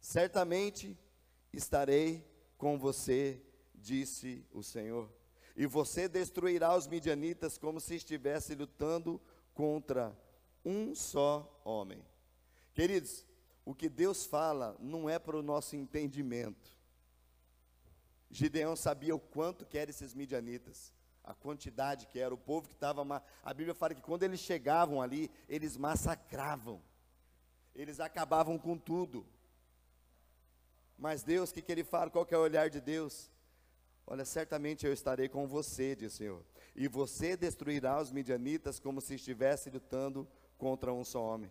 [0.00, 0.98] Certamente
[1.52, 2.26] estarei
[2.58, 3.40] com você,
[3.74, 5.10] disse o Senhor.
[5.56, 9.20] E você destruirá os midianitas como se estivesse lutando
[9.54, 10.16] contra
[10.64, 12.04] um só homem.
[12.74, 13.26] Queridos,
[13.64, 16.70] o que Deus fala não é para o nosso entendimento.
[18.30, 20.92] Gideão sabia o quanto que eram esses midianitas
[21.24, 23.22] a quantidade que era, o povo que estava.
[23.42, 26.82] A Bíblia fala que quando eles chegavam ali, eles massacravam,
[27.74, 29.26] eles acabavam com tudo.
[30.98, 32.10] Mas Deus, o que, que ele fala?
[32.10, 33.30] Qual que é o olhar de Deus?
[34.06, 36.44] Olha, certamente eu estarei com você, diz o Senhor,
[36.74, 41.50] e você destruirá os midianitas como se estivesse lutando contra um só homem.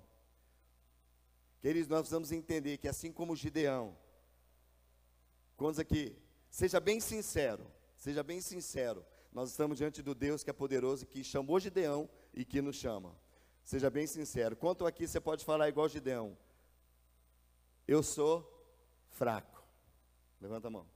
[1.61, 3.95] Queridos, nós precisamos entender que assim como Gideão,
[5.55, 6.17] quantos aqui,
[6.49, 11.23] seja bem sincero, seja bem sincero, nós estamos diante do Deus que é poderoso, que
[11.23, 13.15] chamou Gideão e que nos chama.
[13.63, 14.55] Seja bem sincero.
[14.55, 16.35] Quanto aqui você pode falar igual Gideão?
[17.87, 18.43] Eu sou
[19.09, 19.63] fraco.
[20.41, 20.87] Levanta a mão.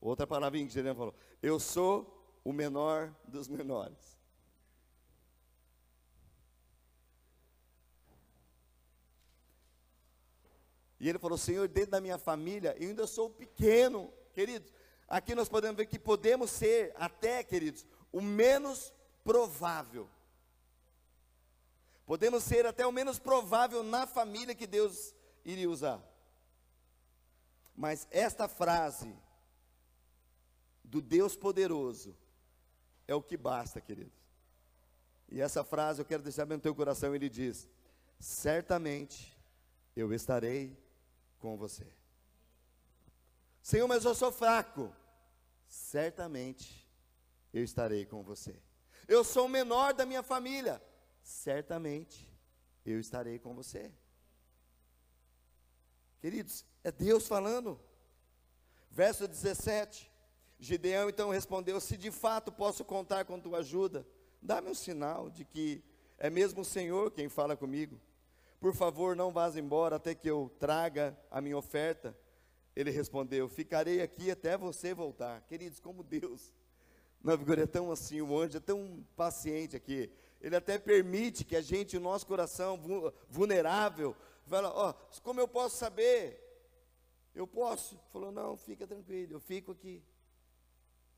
[0.00, 1.14] Outra palavrinha que Gideão falou.
[1.42, 4.15] Eu sou o menor dos menores.
[10.98, 14.12] E ele falou: Senhor, dentro da minha família, eu ainda sou pequeno.
[14.32, 14.72] Queridos,
[15.08, 20.08] aqui nós podemos ver que podemos ser, até, queridos, o menos provável.
[22.06, 26.00] Podemos ser até o menos provável na família que Deus iria usar.
[27.74, 29.12] Mas esta frase
[30.82, 32.16] do Deus poderoso
[33.08, 34.14] é o que basta, queridos.
[35.28, 37.68] E essa frase eu quero deixar no teu coração, ele diz:
[38.18, 39.36] certamente
[39.96, 40.76] eu estarei
[41.46, 41.86] com você.
[43.62, 44.92] Senhor, mas eu sou fraco.
[45.68, 46.84] Certamente
[47.52, 48.60] eu estarei com você.
[49.06, 50.82] Eu sou o menor da minha família.
[51.22, 52.28] Certamente
[52.84, 53.94] eu estarei com você.
[56.20, 57.80] Queridos, é Deus falando.
[58.90, 60.10] Verso 17.
[60.58, 64.04] Gideão então respondeu: Se de fato posso contar com tua ajuda,
[64.42, 65.84] dá-me um sinal de que
[66.18, 68.00] é mesmo o Senhor quem fala comigo.
[68.60, 72.16] Por favor, não vás embora até que eu traga a minha oferta
[72.76, 75.40] ele respondeu: Ficarei aqui até você voltar.
[75.48, 76.52] Queridos, como Deus,
[77.24, 80.12] na vigor é tão assim, o anjo é tão paciente aqui.
[80.42, 82.78] Ele até permite que a gente, o nosso coração
[83.30, 84.14] vulnerável,
[84.44, 86.42] fala: Ó, oh, como eu posso saber?
[87.34, 87.98] Eu posso.
[88.12, 90.04] Falou: Não, fica tranquilo, eu fico aqui.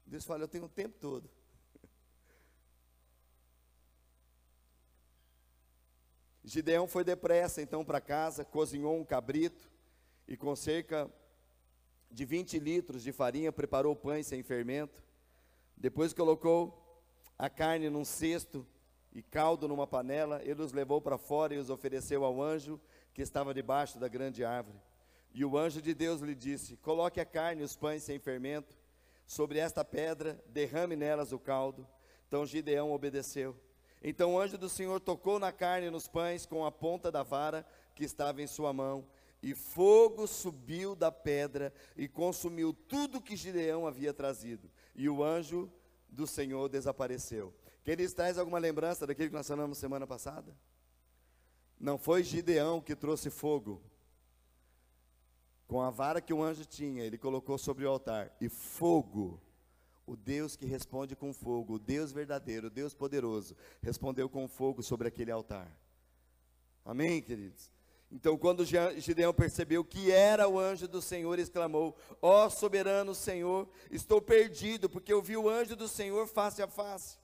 [0.07, 1.29] Deus fala: Eu tenho o tempo todo.
[6.49, 9.71] Gideão foi depressa então para casa, cozinhou um cabrito
[10.27, 11.07] e com cerca
[12.11, 15.05] de 20 litros de farinha, preparou pães sem fermento.
[15.77, 17.05] Depois colocou
[17.39, 18.67] a carne num cesto
[19.13, 20.41] e caldo numa panela.
[20.43, 22.81] Ele os levou para fora e os ofereceu ao anjo
[23.13, 24.79] que estava debaixo da grande árvore.
[25.35, 28.75] E o anjo de Deus lhe disse: Coloque a carne e os pães sem fermento
[29.27, 31.87] sobre esta pedra, derrame nelas o caldo.
[32.27, 33.55] Então Gideão obedeceu.
[34.03, 37.23] Então o anjo do Senhor tocou na carne e nos pães com a ponta da
[37.23, 39.05] vara que estava em sua mão
[39.43, 44.71] e fogo subiu da pedra e consumiu tudo que Gideão havia trazido.
[44.95, 45.71] E o anjo
[46.09, 47.55] do Senhor desapareceu.
[47.85, 50.57] Que eles traz alguma lembrança daquilo que nós falamos semana passada?
[51.79, 53.81] Não foi Gideão que trouxe fogo.
[55.69, 58.35] Com a vara que o anjo tinha, ele colocou sobre o altar.
[58.41, 59.41] E fogo,
[60.09, 64.83] o Deus que responde com fogo, o Deus verdadeiro, o Deus poderoso, respondeu com fogo
[64.83, 65.71] sobre aquele altar.
[66.83, 67.71] Amém, queridos?
[68.11, 73.69] Então, quando Gideão percebeu que era o anjo do Senhor, exclamou: Ó oh, soberano Senhor,
[73.91, 77.19] estou perdido, porque eu vi o anjo do Senhor face a face.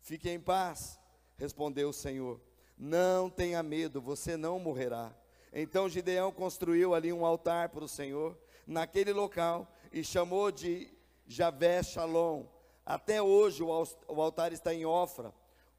[0.00, 0.98] Fique em paz,
[1.36, 2.40] respondeu o Senhor.
[2.78, 5.14] Não tenha medo, você não morrerá.
[5.52, 8.34] Então Gideão construiu ali um altar para o Senhor,
[8.66, 10.90] naquele local, e chamou de
[11.30, 12.44] Javé Shalom.
[12.84, 15.32] Até hoje o altar está em Ofra,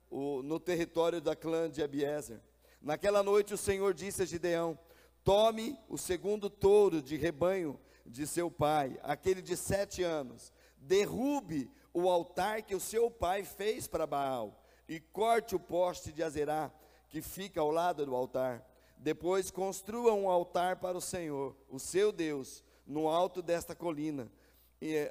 [0.09, 2.39] no território da clã de Abiezer.
[2.81, 4.79] Naquela noite o Senhor disse a Gideão:
[5.25, 12.09] Tome o segundo touro de rebanho de seu pai, aquele de sete anos, derrube o
[12.09, 16.71] altar que o seu pai fez para Baal, e corte o poste de Azerá,
[17.09, 18.65] que fica ao lado do altar.
[18.95, 24.31] Depois construa um altar para o Senhor, o seu Deus, no alto desta colina,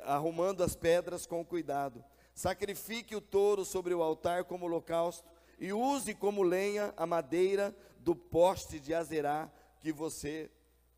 [0.04, 2.04] arrumando as pedras com cuidado.
[2.34, 8.14] Sacrifique o touro sobre o altar como holocausto e use como lenha a madeira do
[8.16, 9.50] poste de Azerá
[9.80, 10.50] que você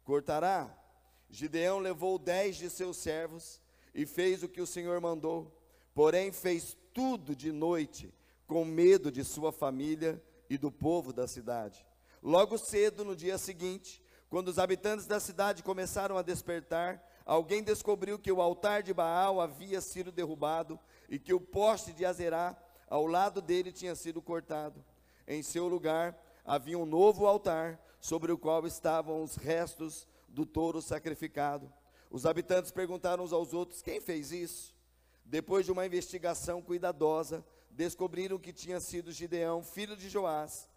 [0.05, 0.71] cortará.
[1.29, 3.61] Gideão levou dez de seus servos
[3.95, 5.51] e fez o que o Senhor mandou,
[5.95, 8.13] porém fez tudo de noite,
[8.47, 11.87] com medo de sua família e do povo da cidade.
[12.23, 18.19] Logo cedo, no dia seguinte, quando os habitantes da cidade começaram a despertar, alguém descobriu
[18.19, 22.57] que o altar de Baal havia sido derrubado e que o poste de Azerá
[22.89, 24.85] ao lado dele tinha sido cortado.
[25.27, 30.83] Em seu lugar havia um novo altar, sobre o qual estavam os restos do touro
[30.83, 31.73] sacrificado.
[32.11, 34.75] Os habitantes perguntaram uns aos outros: quem fez isso?
[35.25, 40.69] Depois de uma investigação cuidadosa, descobriram que tinha sido Gideão, filho de Joás.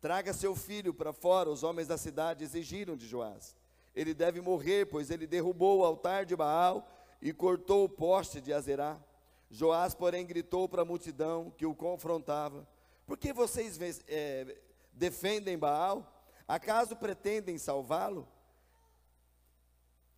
[0.00, 3.56] Traga seu filho para fora, os homens da cidade exigiram de Joás.
[3.94, 6.88] Ele deve morrer, pois ele derrubou o altar de Baal
[7.20, 8.98] e cortou o poste de Azerá.
[9.50, 12.66] Joás, porém, gritou para a multidão que o confrontava:
[13.06, 14.56] Por que vocês é,
[14.92, 16.24] defendem Baal?
[16.46, 18.28] Acaso pretendem salvá-lo?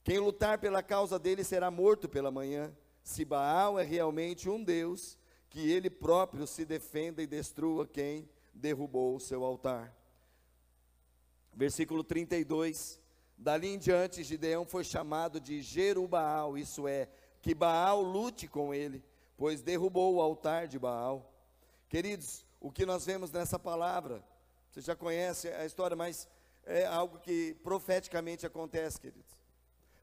[0.04, 2.74] Quem lutar pela causa dele será morto pela manhã.
[3.02, 5.18] Se Baal é realmente um Deus,
[5.48, 9.94] que ele próprio se defenda e destrua quem derrubou o seu altar.
[11.52, 13.01] Versículo 32.
[13.42, 17.08] Dali em diante, Gideão foi chamado de Jerubaal, isso é,
[17.40, 19.04] que Baal lute com ele
[19.42, 21.28] pois derrubou o altar de Baal.
[21.88, 24.22] Queridos, o que nós vemos nessa palavra,
[24.70, 26.28] você já conhece a história, mas
[26.64, 29.36] é algo que profeticamente acontece, queridos.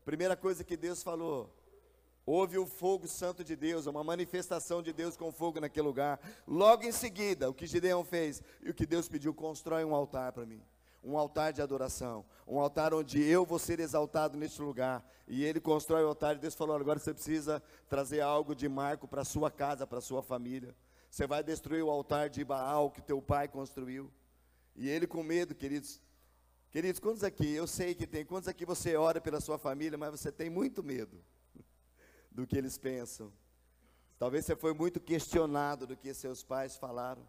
[0.04, 1.56] Primeira coisa que Deus falou,
[2.26, 6.20] houve o fogo santo de Deus, uma manifestação de Deus com fogo naquele lugar.
[6.46, 10.34] Logo em seguida, o que Gideão fez e o que Deus pediu, constrói um altar
[10.34, 10.62] para mim
[11.04, 15.06] um altar de adoração, um altar onde eu vou ser exaltado neste lugar.
[15.28, 19.08] E ele constrói o altar e Deus falou: agora você precisa trazer algo de marco
[19.08, 20.76] para sua casa, para sua família.
[21.10, 24.12] Você vai destruir o altar de Baal que teu pai construiu.
[24.76, 26.02] E ele com medo, queridos.
[26.72, 27.52] Queridos, quantos aqui?
[27.52, 28.24] Eu sei que tem.
[28.24, 31.20] Quantos aqui você ora pela sua família, mas você tem muito medo
[32.32, 33.34] do que eles pensam.
[34.20, 37.26] Talvez você foi muito questionado do que seus pais falaram.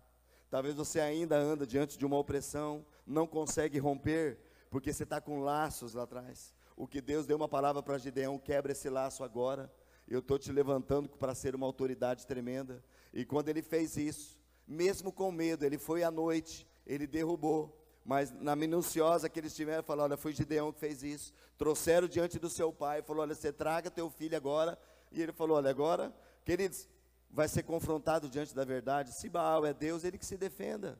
[0.51, 4.39] Talvez você ainda anda diante de uma opressão, não consegue romper,
[4.69, 6.53] porque você está com laços lá atrás.
[6.77, 9.73] O que Deus deu uma palavra para Gideão, quebra esse laço agora.
[10.09, 12.83] Eu estou te levantando para ser uma autoridade tremenda.
[13.13, 17.77] E quando ele fez isso, mesmo com medo, ele foi à noite, ele derrubou.
[18.05, 21.33] Mas na minuciosa que eles tiveram, falou: Olha, foi Gideão que fez isso.
[21.59, 24.79] Trouxeram diante do seu pai, falou: Olha, você traga teu filho agora.
[25.13, 26.13] E ele falou: Olha, agora,
[26.45, 26.89] queridos,
[27.31, 29.13] vai ser confrontado diante da verdade.
[29.13, 30.99] Se Baal é Deus, ele que se defenda.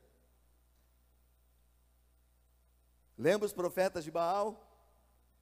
[3.19, 4.67] Lembra os profetas de Baal?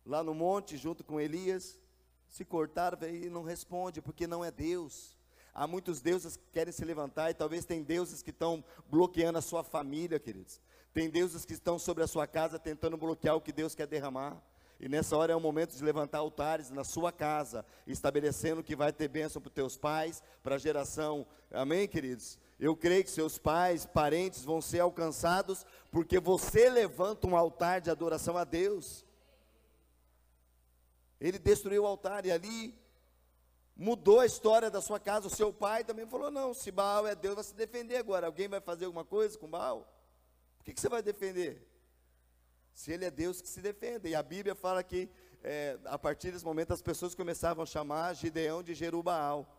[0.05, 1.79] Lá no monte, junto com Elias,
[2.29, 5.17] se cortaram e não responde, porque não é Deus.
[5.55, 9.43] Há muitos deuses que querem se levantar, e talvez tem deuses que estão bloqueando a
[9.43, 10.61] sua família, queridos.
[10.95, 14.43] Tem deuses que estão sobre a sua casa tentando bloquear o que Deus quer derramar.
[14.81, 18.93] E nessa hora é o momento de levantar altares na sua casa, estabelecendo que vai
[18.93, 21.27] ter bênção para os teus pais, para a geração.
[21.51, 22.39] Amém, queridos?
[22.61, 27.91] Eu creio que seus pais, parentes vão ser alcançados, porque você levanta um altar de
[27.91, 29.05] adoração a Deus.
[31.21, 32.79] Ele destruiu o altar e ali
[33.77, 35.27] mudou a história da sua casa.
[35.27, 38.27] O seu pai também falou: não, se Baal é Deus, vai se defender agora.
[38.27, 39.93] Alguém vai fazer alguma coisa com Baal?
[40.59, 41.67] Por que, que você vai defender?
[42.79, 44.09] Se ele é Deus que se defenda.
[44.09, 45.11] E a Bíblia fala que
[45.43, 49.53] é, a partir desse momento as pessoas começavam a chamar Gideão de Jerubaal.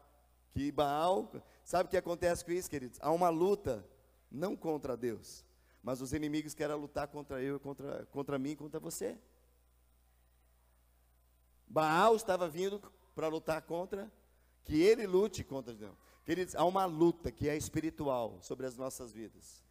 [0.53, 1.29] Que Baal,
[1.65, 2.97] sabe o que acontece com isso, queridos?
[3.01, 3.85] Há uma luta,
[4.31, 5.43] não contra Deus,
[5.83, 9.17] Mas os inimigos querem lutar contra eu, contra, contra mim, contra você.
[11.67, 12.81] Baal estava vindo
[13.13, 14.09] para lutar contra,
[14.63, 15.93] que ele lute contra Deus.
[16.23, 19.61] Queridos, há uma luta que é espiritual sobre as nossas vidas.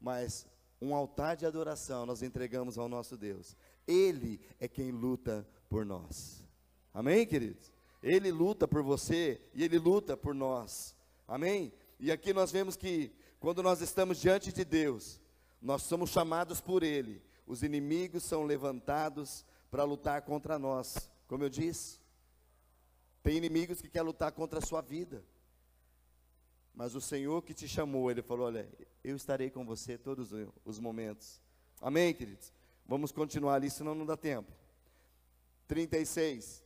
[0.00, 0.46] Mas
[0.80, 3.56] um altar de adoração nós entregamos ao nosso Deus.
[3.86, 6.44] Ele é quem luta por nós.
[6.92, 7.72] Amém, queridos?
[8.02, 10.94] Ele luta por você e ele luta por nós.
[11.26, 11.72] Amém?
[11.98, 15.20] E aqui nós vemos que quando nós estamos diante de Deus,
[15.60, 17.22] nós somos chamados por Ele.
[17.46, 21.10] Os inimigos são levantados para lutar contra nós.
[21.26, 22.00] Como eu disse,
[23.22, 25.24] tem inimigos que querem lutar contra a sua vida.
[26.76, 28.68] Mas o Senhor que te chamou, Ele falou: Olha,
[29.02, 30.30] eu estarei com você todos
[30.62, 31.40] os momentos.
[31.80, 32.52] Amém, queridos?
[32.84, 34.52] Vamos continuar ali, senão não dá tempo.
[35.66, 36.62] 36.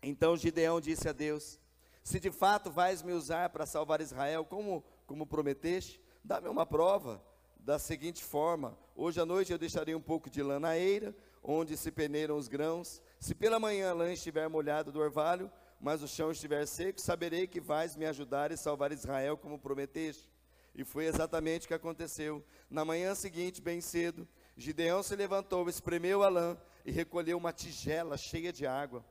[0.00, 1.58] Então Gideão disse a Deus:
[2.04, 7.20] Se de fato vais me usar para salvar Israel, como, como prometeste, dá-me uma prova
[7.58, 11.12] da seguinte forma: Hoje à noite eu deixarei um pouco de lã na eira,
[11.42, 13.02] onde se peneiram os grãos.
[13.18, 15.50] Se pela manhã a lã estiver molhada do orvalho,
[15.80, 20.28] mas o chão estiver seco, saberei que vais me ajudar e salvar Israel como prometeste.
[20.74, 22.44] E foi exatamente o que aconteceu.
[22.70, 24.26] Na manhã seguinte, bem cedo,
[24.56, 29.04] Gideão se levantou, espremeu a lã e recolheu uma tigela cheia de água.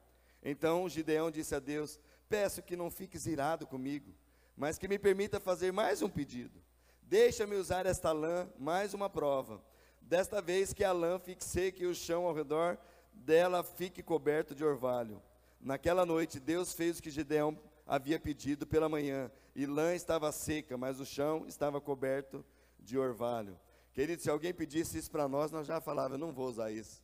[0.43, 1.99] Então Gideão disse a Deus:
[2.29, 4.13] Peço que não fiques irado comigo,
[4.55, 6.61] mas que me permita fazer mais um pedido.
[7.01, 9.61] Deixa-me usar esta lã, mais uma prova.
[10.01, 12.77] Desta vez que a lã fique seca e o chão ao redor
[13.13, 15.21] dela fique coberto de orvalho.
[15.67, 20.77] Naquela noite, Deus fez o que Gideão havia pedido pela manhã, e lã estava seca,
[20.77, 22.45] mas o chão estava coberto
[22.79, 23.59] de orvalho.
[23.93, 27.03] Querido, se alguém pedisse isso para nós, nós já falávamos, não vou usar isso.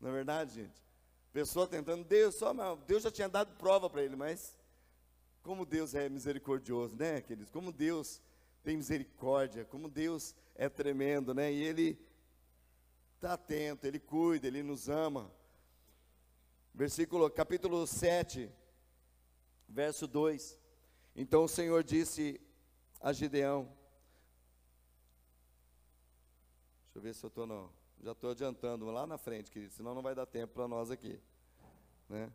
[0.00, 0.84] Não é verdade, gente?
[1.32, 2.52] Pessoa tentando, Deus, só,
[2.88, 4.58] Deus já tinha dado prova para ele, mas
[5.44, 7.52] como Deus é misericordioso, né, queridos?
[7.52, 8.20] Como Deus
[8.64, 11.52] tem misericórdia, como Deus é tremendo, né?
[11.52, 11.96] E Ele
[13.14, 15.30] está atento, Ele cuida, Ele nos ama.
[16.76, 18.52] Versículo, capítulo 7,
[19.66, 20.60] verso 2.
[21.16, 22.38] Então o Senhor disse
[23.00, 23.62] a Gideão,
[26.84, 27.72] deixa eu ver se eu estou no,
[28.02, 31.18] já estou adiantando lá na frente, querido, senão não vai dar tempo para nós aqui,
[32.10, 32.30] né?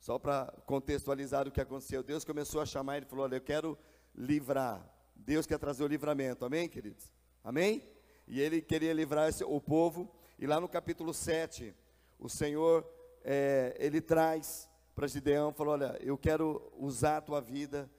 [0.00, 3.78] Só para contextualizar o que aconteceu, Deus começou a chamar, ele falou, olha, eu quero
[4.12, 4.84] livrar,
[5.14, 7.12] Deus quer trazer o livramento, amém, queridos?
[7.44, 7.88] Amém?
[8.26, 11.72] E ele queria livrar esse, o povo, e lá no capítulo 7,
[12.20, 12.86] o Senhor,
[13.24, 17.90] é, ele traz para Gideão, falou: Olha, eu quero usar a tua vida,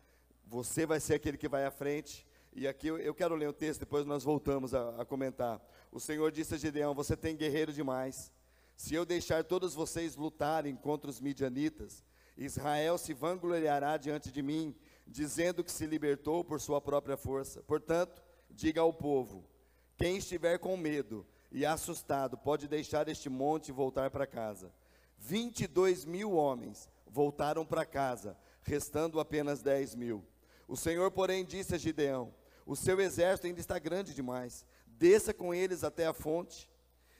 [0.46, 2.28] você vai ser aquele que vai à frente.
[2.54, 5.60] E aqui eu, eu quero ler o texto, depois nós voltamos a, a comentar.
[5.92, 8.32] O Senhor disse a Gideão: Você tem guerreiro demais.
[8.78, 12.04] Se eu deixar todos vocês lutarem contra os midianitas,
[12.38, 14.76] Israel se vangloriará diante de mim,
[15.08, 17.64] dizendo que se libertou por sua própria força.
[17.64, 19.44] Portanto, diga ao povo:
[19.98, 24.72] quem estiver com medo, e assustado, pode deixar este monte e voltar para casa.
[25.18, 30.26] 22 mil homens voltaram para casa, restando apenas 10 mil.
[30.68, 32.34] O Senhor, porém, disse a Gideão:
[32.66, 34.66] O seu exército ainda está grande demais.
[34.88, 36.70] Desça com eles até a fonte,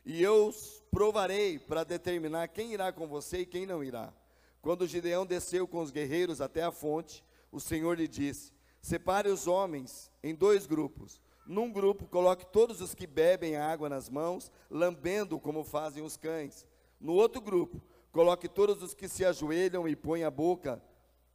[0.06, 4.14] e eu os provarei para determinar quem irá com você e quem não irá.
[4.62, 9.48] Quando Gideão desceu com os guerreiros até a fonte, o Senhor lhe disse: Separe os
[9.48, 15.40] homens em dois grupos num grupo, coloque todos os que bebem água nas mãos, lambendo
[15.40, 16.66] como fazem os cães.
[17.00, 17.82] No outro grupo,
[18.12, 20.82] coloque todos os que se ajoelham e põem a boca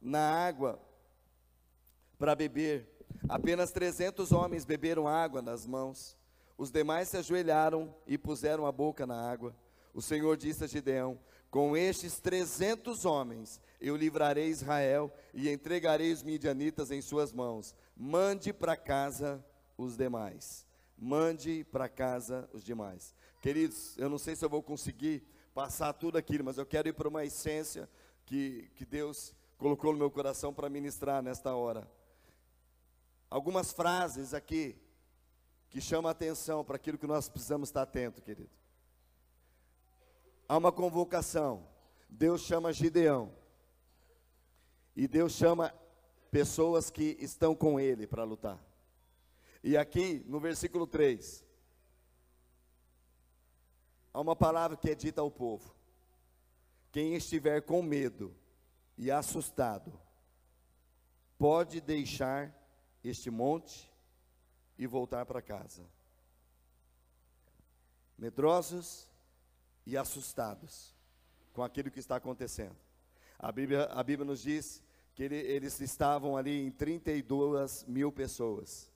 [0.01, 0.79] na água
[2.17, 2.87] para beber.
[3.27, 6.17] Apenas 300 homens beberam água nas mãos.
[6.57, 9.55] Os demais se ajoelharam e puseram a boca na água.
[9.93, 11.19] O Senhor disse a Gideão:
[11.51, 17.75] Com estes 300 homens eu livrarei Israel e entregarei os midianitas em suas mãos.
[17.95, 19.43] Mande para casa
[19.77, 20.65] os demais.
[20.97, 23.13] Mande para casa os demais.
[23.41, 25.23] Queridos, eu não sei se eu vou conseguir
[25.53, 27.89] passar tudo aquilo, mas eu quero ir para uma essência
[28.25, 31.89] que, que Deus colocou no meu coração para ministrar nesta hora.
[33.29, 34.75] Algumas frases aqui
[35.69, 38.49] que chamam a atenção para aquilo que nós precisamos estar atento, querido.
[40.47, 41.67] Há uma convocação.
[42.09, 43.33] Deus chama Gideão.
[44.95, 45.73] E Deus chama
[46.31, 48.66] pessoas que estão com ele para lutar.
[49.67, 51.43] E aqui no versículo 3,
[54.13, 55.75] há uma palavra que é dita ao povo:
[56.89, 58.33] quem estiver com medo
[58.97, 59.91] e assustado,
[61.37, 62.57] pode deixar
[63.03, 63.91] este monte
[64.77, 65.83] e voltar para casa.
[68.17, 69.11] Medrosos
[69.85, 70.95] e assustados
[71.51, 72.77] com aquilo que está acontecendo.
[73.37, 74.81] A Bíblia, a Bíblia nos diz
[75.13, 78.89] que ele, eles estavam ali em 32 mil pessoas.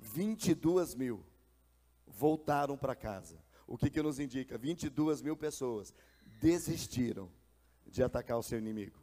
[0.00, 1.24] 22 mil
[2.06, 3.38] voltaram para casa.
[3.66, 4.58] O que, que nos indica?
[4.58, 5.94] 22 mil pessoas
[6.40, 7.30] desistiram
[7.86, 8.98] de atacar o seu inimigo.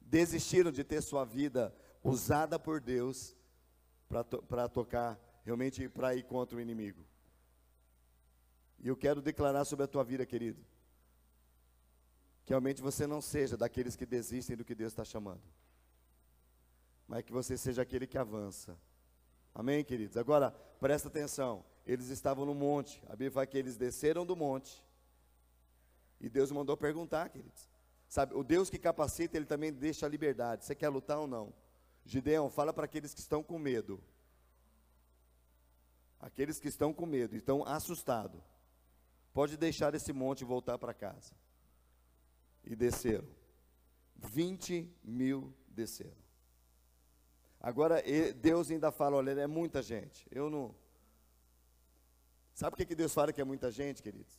[0.00, 3.34] Desistiram de ter sua vida usada por Deus
[4.08, 7.04] para to tocar, realmente para ir contra o inimigo.
[8.78, 10.62] E eu quero declarar sobre a tua vida, querido,
[12.44, 15.42] que realmente você não seja daqueles que desistem do que Deus está chamando,
[17.08, 18.78] mas que você seja aquele que avança.
[19.54, 20.16] Amém, queridos?
[20.16, 20.50] Agora,
[20.80, 24.84] presta atenção, eles estavam no monte, a Bíblia fala que eles desceram do monte,
[26.20, 27.68] e Deus mandou perguntar, queridos.
[28.08, 30.64] Sabe, o Deus que capacita, ele também deixa a liberdade.
[30.64, 31.52] Você quer lutar ou não?
[32.04, 34.02] Gideão, fala para aqueles que estão com medo.
[36.20, 38.40] Aqueles que estão com medo, estão assustados.
[39.32, 41.34] Pode deixar esse monte e voltar para casa.
[42.62, 43.28] E desceram.
[44.16, 46.23] 20 mil desceram.
[47.64, 48.02] Agora,
[48.42, 50.28] Deus ainda fala: olha, é muita gente.
[50.30, 50.74] Eu não.
[52.52, 54.38] Sabe por que Deus fala que é muita gente, queridos?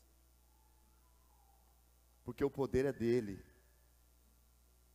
[2.23, 3.43] Porque o poder é dele.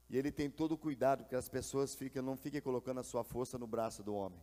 [0.09, 3.24] E ele tem todo o cuidado que as pessoas fiquem, não fiquem colocando a sua
[3.24, 4.41] força no braço do homem.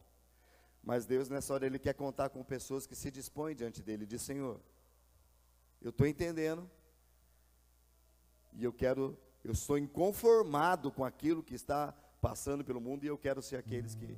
[0.83, 4.05] Mas Deus, nessa hora, Ele quer contar com pessoas que se dispõem diante dele.
[4.05, 4.59] Diz: Senhor,
[5.81, 6.69] eu estou entendendo.
[8.51, 13.17] E eu quero, eu estou inconformado com aquilo que está passando pelo mundo e eu
[13.17, 14.17] quero ser aqueles que.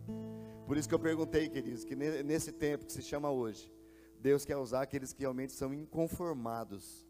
[0.66, 3.72] Por isso que eu perguntei, queridos, que nesse tempo que se chama hoje,
[4.20, 7.08] Deus quer usar aqueles que realmente são inconformados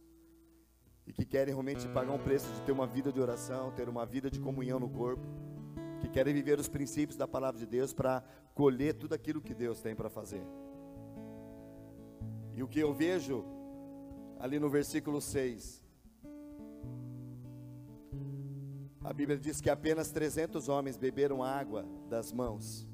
[1.06, 4.06] e que querem realmente pagar um preço de ter uma vida de oração, ter uma
[4.06, 5.24] vida de comunhão no corpo,
[6.00, 8.24] que querem viver os princípios da palavra de Deus para
[8.54, 10.44] colher tudo aquilo que Deus tem para fazer.
[12.54, 13.44] E o que eu vejo
[14.40, 15.84] ali no versículo 6,
[19.10, 22.88] a Bíblia diz que apenas 300 homens beberam água das mãos.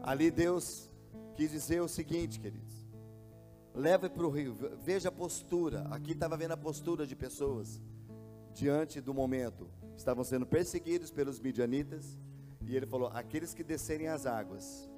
[0.00, 0.88] Ali Deus
[1.34, 2.72] quis dizer o seguinte, queridos:
[3.74, 5.88] leve para o rio, veja a postura.
[5.90, 7.82] Aqui estava vendo a postura de pessoas
[8.52, 9.68] diante do momento.
[9.96, 12.16] Estavam sendo perseguidos pelos midianitas,
[12.64, 14.88] e ele falou: aqueles que descerem as águas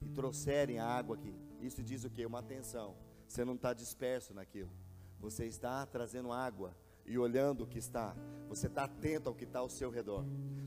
[0.00, 2.26] e trouxerem a água aqui, isso diz o que?
[2.26, 2.96] Uma atenção.
[3.28, 4.72] Você não está disperso naquilo,
[5.20, 8.16] você está trazendo água e olhando o que está,
[8.48, 10.24] você está atento ao que está ao seu redor.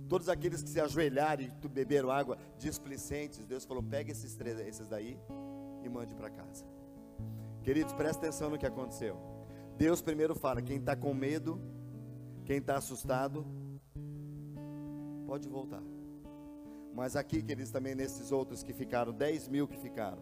[0.08, 4.88] Todos aqueles que se ajoelharem e beberam água displicentes, Deus falou: pega esses três, esses
[4.88, 5.20] daí
[5.84, 6.66] e mande para casa.
[7.64, 9.18] Queridos, presta atenção no que aconteceu.
[9.78, 11.60] Deus primeiro fala: quem está com medo,
[12.46, 13.46] quem está assustado,
[15.26, 15.82] pode voltar.
[16.94, 20.22] Mas aqui, queridos, também nesses outros que ficaram, 10 mil que ficaram,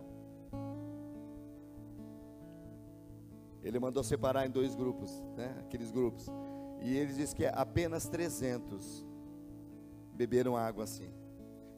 [3.64, 5.56] Ele mandou separar em dois grupos, né?
[5.60, 6.28] aqueles grupos.
[6.82, 9.06] E ele diz que apenas 300
[10.14, 11.12] beberam água assim.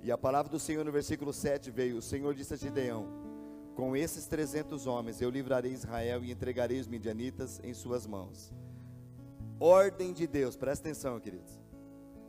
[0.02, 3.08] E a palavra do Senhor no versículo 7 veio: O Senhor disse a Gideão:
[3.76, 8.54] Com esses 300 homens eu livrarei Israel e entregarei os midianitas em suas mãos.
[9.60, 11.60] Ordem de Deus, presta atenção, queridos.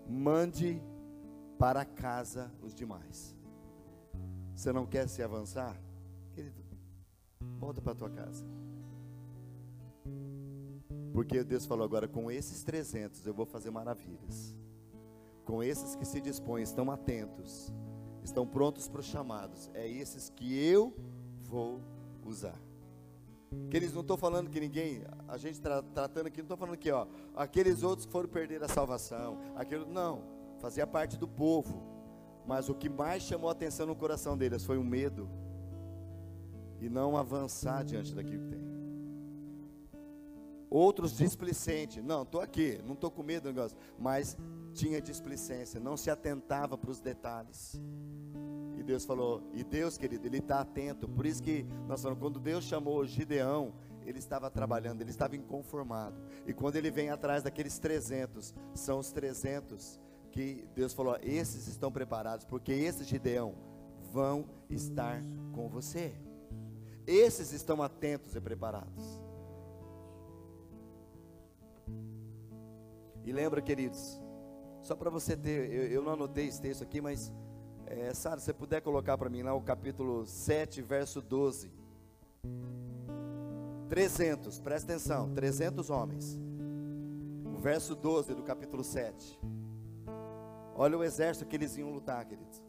[0.09, 0.81] Mande
[1.59, 3.35] para casa os demais.
[4.55, 5.77] Você não quer se avançar?
[6.33, 6.63] Querido,
[7.59, 8.45] volta para tua casa.
[11.15, 14.59] Porque Deus falou agora: com esses 300 eu vou fazer maravilhas.
[15.45, 17.73] Com esses que se dispõem, estão atentos,
[18.25, 20.93] estão prontos para os chamados, é esses que eu
[21.43, 21.81] vou
[22.27, 22.59] usar.
[23.71, 26.77] Que eles não estão falando que ninguém, a gente tra, tratando aqui, não estou falando
[26.77, 27.07] que, ó,
[27.37, 30.23] aqueles outros que foram perder a salvação, aquilo, não,
[30.59, 31.81] fazia parte do povo,
[32.45, 35.29] mas o que mais chamou a atenção no coração deles foi o medo
[36.81, 38.74] e não avançar diante daquilo que tem.
[40.75, 42.03] Outros displicente.
[42.03, 43.79] Não, estou aqui, não estou com medo do negócio.
[43.97, 44.37] Mas
[44.73, 47.81] tinha displicência, não se atentava para os detalhes.
[48.77, 51.09] E Deus falou, e Deus, querido, Ele está atento.
[51.09, 53.73] Por isso que nós falamos, quando Deus chamou Gideão,
[54.05, 56.21] ele estava trabalhando, ele estava inconformado.
[56.45, 60.01] E quando ele vem atrás daqueles 300, são os 300
[60.33, 63.55] que Deus falou: esses estão preparados, porque esses Gideão
[64.13, 65.23] vão estar
[65.53, 66.13] com você.
[67.07, 69.24] Esses estão atentos e preparados.
[73.25, 74.21] E lembra, queridos,
[74.83, 77.33] só para você ter, eu, eu, não anotei esse texto aqui, mas,
[77.87, 81.73] é, Sara, se você puder colocar para mim lá o capítulo 7, verso 12.
[83.89, 86.39] 300, presta atenção, 300 homens.
[87.57, 89.41] O verso 12 do capítulo 7.
[90.77, 92.63] Olha o exército que eles iam lutar, queridos.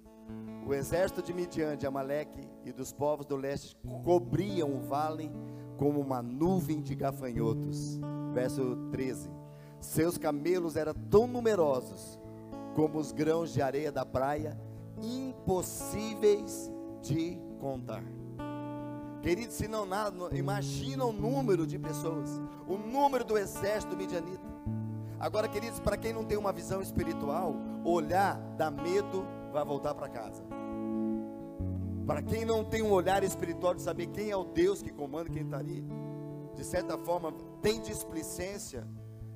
[0.66, 5.30] O exército de Midian, de Amaleque e dos povos do leste cobriam o vale
[5.78, 7.99] como uma nuvem de gafanhotos.
[8.34, 9.35] Verso 13.
[9.86, 12.20] Seus camelos eram tão numerosos
[12.76, 14.60] como os grãos de areia da praia,
[15.02, 16.72] impossíveis
[17.02, 18.04] de contar.
[19.22, 22.30] Queridos, se não nada, imagina o número de pessoas,
[22.68, 24.44] o número do exército midianita.
[25.20, 30.10] Agora, queridos, para quem não tem uma visão espiritual, olhar dá medo, vai voltar para
[30.10, 30.44] casa.
[32.06, 35.30] Para quem não tem um olhar espiritual de saber quem é o Deus que comanda,
[35.30, 35.86] quem está ali,
[36.56, 37.32] de certa forma
[37.62, 38.86] tem displicência,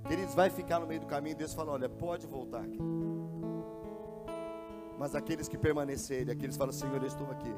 [0.07, 1.35] queridos, vai ficar no meio do caminho.
[1.35, 2.79] Deus fala: olha, pode voltar aqui.
[4.97, 7.53] Mas aqueles que permanecerem, aqueles que falam: Senhor, eu estou aqui.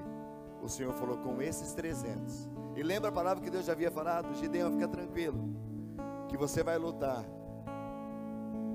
[0.61, 2.49] O Senhor falou: com esses 300.
[2.75, 4.33] E lembra a palavra que Deus já havia falado?
[4.35, 5.37] Gideão, fica tranquilo,
[6.29, 7.25] que você vai lutar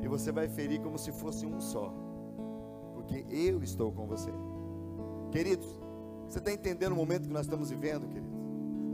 [0.03, 1.93] e você vai ferir como se fosse um só,
[2.95, 4.31] porque eu estou com você.
[5.33, 5.67] Queridos,
[6.29, 8.31] você está entendendo o momento que nós estamos vivendo, queridos?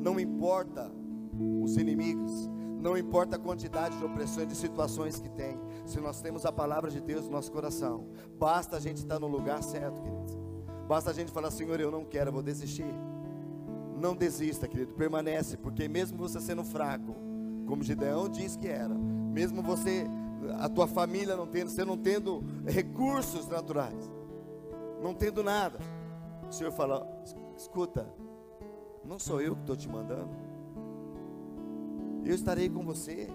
[0.00, 0.90] Não importa
[1.62, 2.50] os inimigos,
[2.82, 5.56] não importa a quantidade de opressões, de situações que tem,
[5.86, 9.28] se nós temos a palavra de Deus no nosso coração, basta a gente estar no
[9.28, 10.36] lugar certo, queridos.
[10.88, 12.92] Basta a gente falar, Senhor, eu não quero, eu vou desistir.
[13.96, 17.14] Não desista, querido, permanece, porque mesmo você sendo fraco,
[17.68, 20.04] como Gideão diz que era, mesmo você,
[20.58, 24.10] a tua família não tendo, você não tendo recursos naturais,
[25.00, 25.78] não tendo nada,
[26.48, 27.06] o Senhor fala:
[27.56, 28.12] escuta,
[29.04, 30.30] não sou eu que estou te mandando,
[32.24, 33.28] eu estarei com você,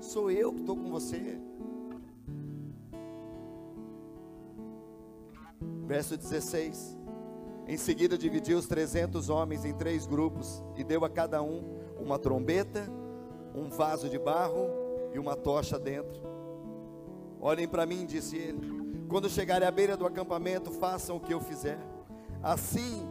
[0.00, 1.38] sou eu que estou com você.
[5.86, 6.98] Verso 16:
[7.66, 12.18] Em seguida dividiu os trezentos homens em três grupos e deu a cada um uma
[12.18, 12.90] trombeta,
[13.54, 14.68] um vaso de barro
[15.12, 16.22] e uma tocha dentro.
[17.40, 18.84] Olhem para mim, disse ele.
[19.08, 21.78] Quando chegarem à beira do acampamento, façam o que eu fizer.
[22.42, 23.06] Assim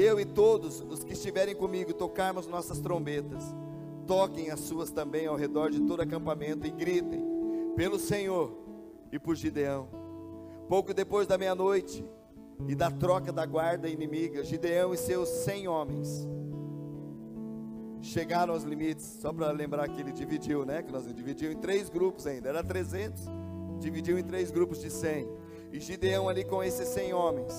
[0.00, 3.42] eu e todos os que estiverem comigo tocarmos nossas trombetas,
[4.06, 7.24] toquem as suas também ao redor de todo acampamento e gritem
[7.74, 8.52] pelo Senhor
[9.12, 9.88] e por Gideão.
[10.68, 12.04] Pouco depois da meia-noite
[12.66, 16.26] e da troca da guarda inimiga, Gideão e seus cem homens
[18.00, 19.04] chegaram aos limites.
[19.20, 20.82] Só para lembrar que ele dividiu, né?
[20.82, 22.48] Que nós dividiu em três grupos ainda.
[22.48, 23.24] Era 300,
[23.78, 25.28] dividiu em três grupos de 100
[25.72, 27.52] e Gideão ali com esses cem homens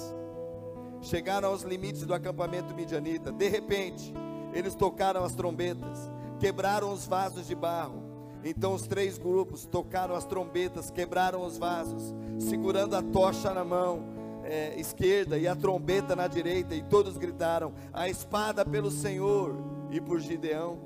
[1.01, 3.31] chegaram aos limites do acampamento midianita.
[3.31, 4.13] De repente,
[4.53, 8.03] eles tocaram as trombetas, quebraram os vasos de barro.
[8.43, 14.03] Então os três grupos tocaram as trombetas, quebraram os vasos, segurando a tocha na mão
[14.43, 19.55] é, esquerda e a trombeta na direita, e todos gritaram: A espada pelo Senhor
[19.91, 20.79] e por Gideão.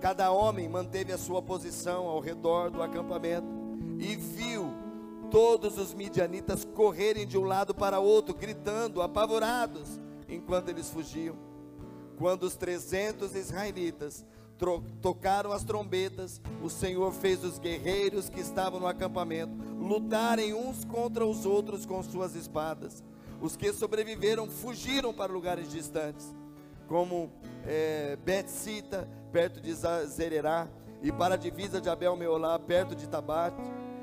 [0.00, 3.46] Cada homem manteve a sua posição ao redor do acampamento
[3.98, 4.49] e viu
[5.30, 11.36] todos os midianitas correrem de um lado para outro, gritando, apavorados, enquanto eles fugiam.
[12.18, 14.26] Quando os trezentos israelitas
[15.00, 21.24] tocaram as trombetas, o Senhor fez os guerreiros que estavam no acampamento lutarem uns contra
[21.24, 23.02] os outros com suas espadas.
[23.40, 26.34] Os que sobreviveram fugiram para lugares distantes,
[26.86, 27.30] como
[27.66, 29.72] é, Bet-Sita, perto de
[30.06, 30.68] Zererá,
[31.02, 33.62] e para a divisa de Abel-Meolá, perto de Tabate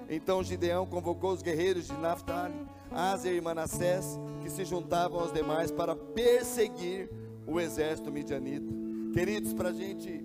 [0.09, 2.55] então Gideão convocou os guerreiros de Naphtali,
[2.91, 7.09] Azer e Manassés, que se juntavam aos demais para perseguir
[7.45, 8.73] o exército midianita.
[9.13, 10.23] Queridos, para a gente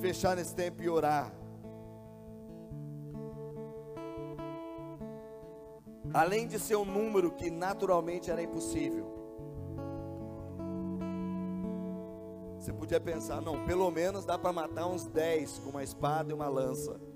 [0.00, 1.32] fechar nesse tempo e orar.
[6.12, 9.18] Além de ser um número que naturalmente era impossível,
[12.58, 16.34] você podia pensar, não, pelo menos dá para matar uns 10 com uma espada e
[16.34, 17.07] uma lança.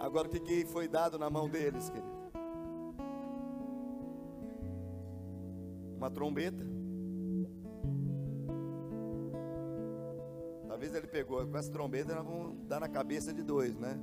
[0.00, 2.08] Agora o que, foi dado na mão deles, querido?
[5.98, 6.64] Uma trombeta.
[10.66, 14.00] Talvez ele pegou com essa trombeta, nós vamos dar na cabeça de dois, né?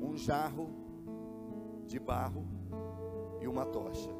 [0.00, 0.70] Um jarro
[1.84, 2.46] de barro
[3.40, 4.10] e uma tocha.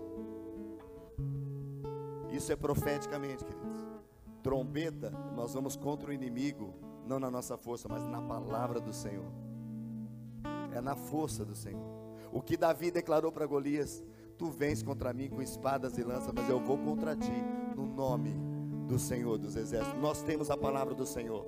[2.32, 3.86] Isso é profeticamente, queridos.
[4.42, 6.74] Trombeta, nós vamos contra o inimigo,
[7.06, 9.47] não na nossa força, mas na palavra do Senhor
[10.74, 11.98] é na força do Senhor.
[12.32, 14.02] O que Davi declarou para Golias:
[14.36, 17.44] Tu vens contra mim com espadas e lanças, mas eu vou contra ti
[17.76, 18.34] no nome
[18.86, 20.00] do Senhor dos Exércitos.
[20.00, 21.46] Nós temos a palavra do Senhor.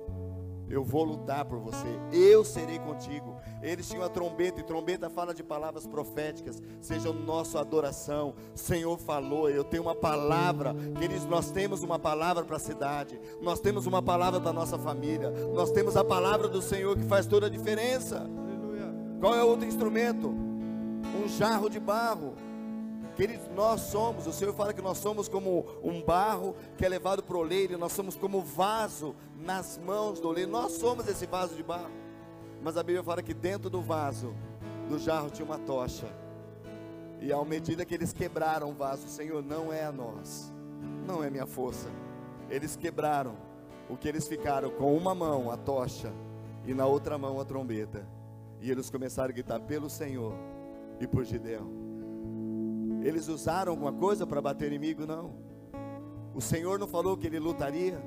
[0.69, 3.35] Eu vou lutar por você, eu serei contigo.
[3.61, 8.33] Eles tinham a trombeta, e trombeta fala de palavras proféticas, seja nossa adoração.
[8.55, 13.19] O Senhor falou, eu tenho uma palavra, queridos, nós temos uma palavra para a cidade,
[13.41, 17.03] nós temos uma palavra para a nossa família, nós temos a palavra do Senhor que
[17.03, 18.29] faz toda a diferença.
[19.21, 20.29] Qual é o outro instrumento?
[20.29, 22.33] Um jarro de barro.
[23.15, 27.21] Queridos, nós somos, o Senhor fala que nós somos como um barro que é levado
[27.21, 31.53] para o oleiro, nós somos como vaso nas mãos do oleiro, nós somos esse vaso
[31.53, 31.91] de barro.
[32.63, 34.33] Mas a Bíblia fala que dentro do vaso,
[34.89, 36.07] do jarro, tinha uma tocha.
[37.19, 40.51] E à medida que eles quebraram o vaso, Senhor, não é a nós,
[41.05, 41.89] não é minha força.
[42.49, 43.35] Eles quebraram,
[43.87, 46.11] o que eles ficaram com uma mão a tocha
[46.65, 48.03] e na outra mão a trombeta.
[48.61, 50.33] E eles começaram a gritar pelo Senhor
[50.99, 51.67] e por Gideão.
[53.03, 55.07] Eles usaram alguma coisa para bater inimigo?
[55.07, 55.33] Não.
[56.35, 57.99] O Senhor não falou que ele lutaria?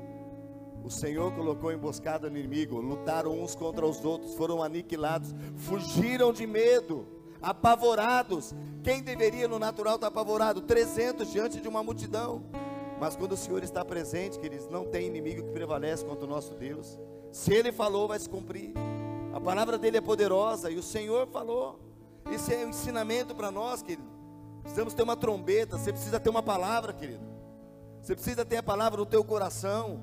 [0.85, 6.47] O Senhor colocou emboscada no inimigo, lutaram uns contra os outros, foram aniquilados, fugiram de
[6.47, 7.07] medo
[7.43, 8.55] apavorados.
[8.83, 10.61] Quem deveria no natural estar apavorado?
[10.61, 12.45] 300 diante de uma multidão.
[13.01, 16.55] Mas quando o Senhor está presente, queridos, não tem inimigo que prevalece contra o nosso
[16.55, 16.99] Deus.
[17.33, 18.73] Se Ele falou, vai se cumprir.
[19.35, 21.80] A palavra dele é poderosa e o Senhor falou.
[22.30, 24.09] Isso é um ensinamento para nós, querido.
[24.62, 27.26] Precisamos ter uma trombeta, você precisa ter uma palavra, querido.
[28.01, 30.01] Você precisa ter a palavra no teu coração.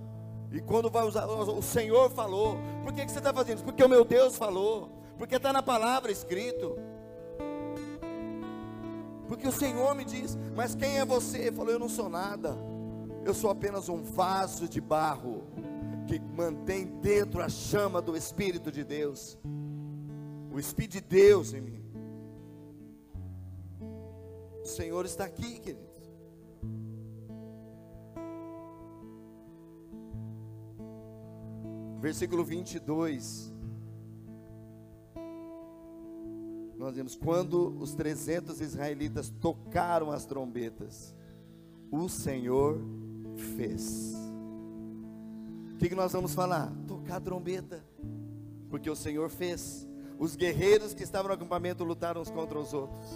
[0.51, 2.57] E quando vai usar, o Senhor falou.
[2.84, 3.63] Por que, que você está fazendo isso?
[3.63, 4.89] Porque o meu Deus falou.
[5.17, 6.77] Porque está na palavra escrito.
[9.29, 11.38] Porque o Senhor me diz, mas quem é você?
[11.38, 12.57] Ele falou, eu não sou nada.
[13.23, 15.47] Eu sou apenas um vaso de barro
[16.08, 19.38] que mantém dentro a chama do Espírito de Deus.
[20.52, 21.84] O Espírito de Deus em mim.
[24.62, 25.91] O Senhor está aqui, queridos.
[31.99, 33.52] Versículo 22.
[36.82, 41.16] nós vemos quando os 300 israelitas tocaram as trombetas,
[41.91, 42.82] o Senhor
[43.56, 44.20] fez.
[45.82, 46.71] Que, que nós vamos falar?
[46.88, 47.84] Tocar trombeta,
[48.69, 49.88] porque o Senhor fez.
[50.19, 53.09] Os guerreiros que estavam no acampamento lutaram uns contra os outros.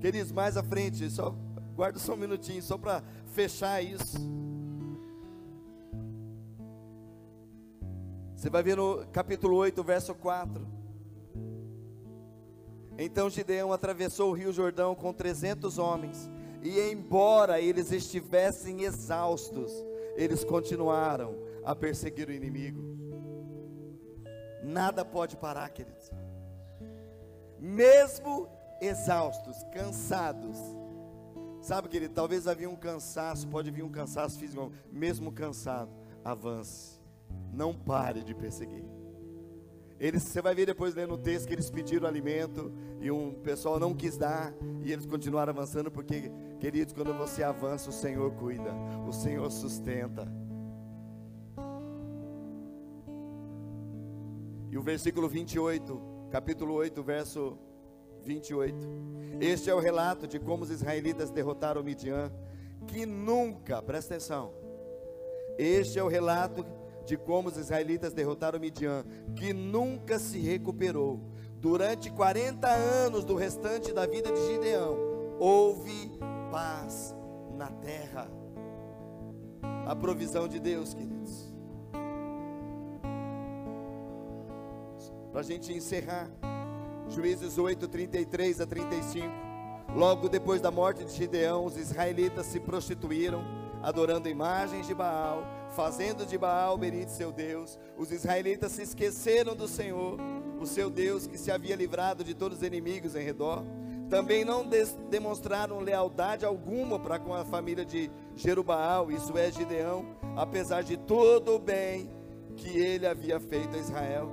[0.00, 1.36] Queridos, mais à frente, só
[1.76, 3.04] guarda só um minutinho, só para
[3.34, 4.16] fechar isso.
[8.34, 10.66] Você vai ver no capítulo 8, verso 4.
[12.96, 16.30] Então Gideão atravessou o rio Jordão com trezentos homens,
[16.62, 19.70] e embora eles estivessem exaustos,
[20.16, 22.82] eles continuaram a perseguir o inimigo.
[24.62, 26.10] Nada pode parar, queridos.
[27.58, 28.48] Mesmo
[28.80, 30.58] exaustos, cansados.
[31.60, 35.90] Sabe, querido, talvez havia um cansaço, pode vir um cansaço físico, mesmo cansado,
[36.24, 36.98] avance.
[37.52, 38.84] Não pare de perseguir.
[39.98, 43.78] Eles, você vai ver depois lendo o texto que eles pediram alimento e um pessoal
[43.78, 48.70] não quis dar e eles continuaram avançando porque, queridos, quando você avança, o Senhor cuida,
[49.08, 50.30] o Senhor sustenta.
[54.70, 56.00] E o versículo 28,
[56.30, 57.58] capítulo 8, verso
[58.22, 58.76] 28.
[59.40, 62.30] Este é o relato de como os israelitas derrotaram Midian,
[62.86, 64.52] que nunca, presta atenção.
[65.58, 66.64] Este é o relato
[67.06, 69.04] de como os israelitas derrotaram Midian,
[69.34, 71.20] que nunca se recuperou.
[71.56, 74.96] Durante 40 anos do restante da vida de Gideão,
[75.38, 76.20] houve
[76.50, 77.14] paz
[77.56, 78.28] na terra.
[79.86, 81.52] A provisão de Deus, queridos.
[85.32, 86.28] Para a gente encerrar,
[87.08, 89.26] Juízes 8, 33 a 35.
[89.94, 93.42] Logo depois da morte de Gideão, os israelitas se prostituíram,
[93.82, 97.78] adorando imagens de Baal fazendo de Baal Berite seu Deus.
[97.96, 100.18] Os israelitas se esqueceram do Senhor,
[100.60, 103.64] o seu Deus que se havia livrado de todos os inimigos em redor.
[104.10, 104.68] Também não
[105.08, 110.04] demonstraram lealdade alguma para com a família de Jerubaal, isso é Gideão,
[110.36, 112.10] apesar de todo o bem
[112.56, 114.28] que ele havia feito a Israel.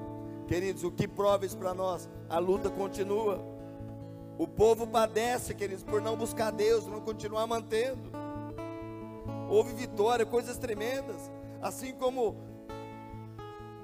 [0.47, 2.09] Queridos, o que prova isso para nós?
[2.27, 3.39] A luta continua.
[4.37, 8.27] O povo padece, queridos, por não buscar Deus, não continuar mantendo
[9.49, 11.31] houve vitória, coisas tremendas.
[11.61, 12.35] Assim como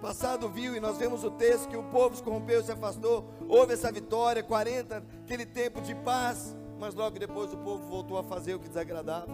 [0.03, 3.73] passado viu, e nós vemos o texto que o povo se corrompeu se afastou, houve
[3.73, 8.53] essa vitória, 40, aquele tempo de paz, mas logo depois o povo voltou a fazer
[8.53, 9.31] o que desagradava.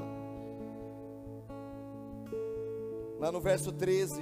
[3.20, 4.22] Lá no verso 13,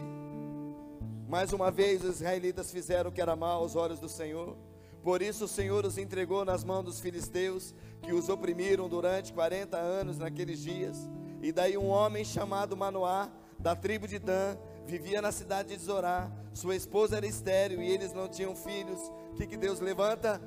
[1.27, 4.55] mais uma vez os israelitas fizeram o que era mal aos olhos do Senhor.
[5.03, 9.75] Por isso o Senhor os entregou nas mãos dos filisteus, que os oprimiram durante 40
[9.75, 10.97] anos naqueles dias.
[11.41, 13.29] E daí um homem chamado Manoá,
[13.59, 14.55] da tribo de Dan,
[14.87, 16.31] vivia na cidade de Zorá.
[16.53, 18.99] Sua esposa era estéril e eles não tinham filhos.
[19.31, 20.41] O que, que Deus levanta?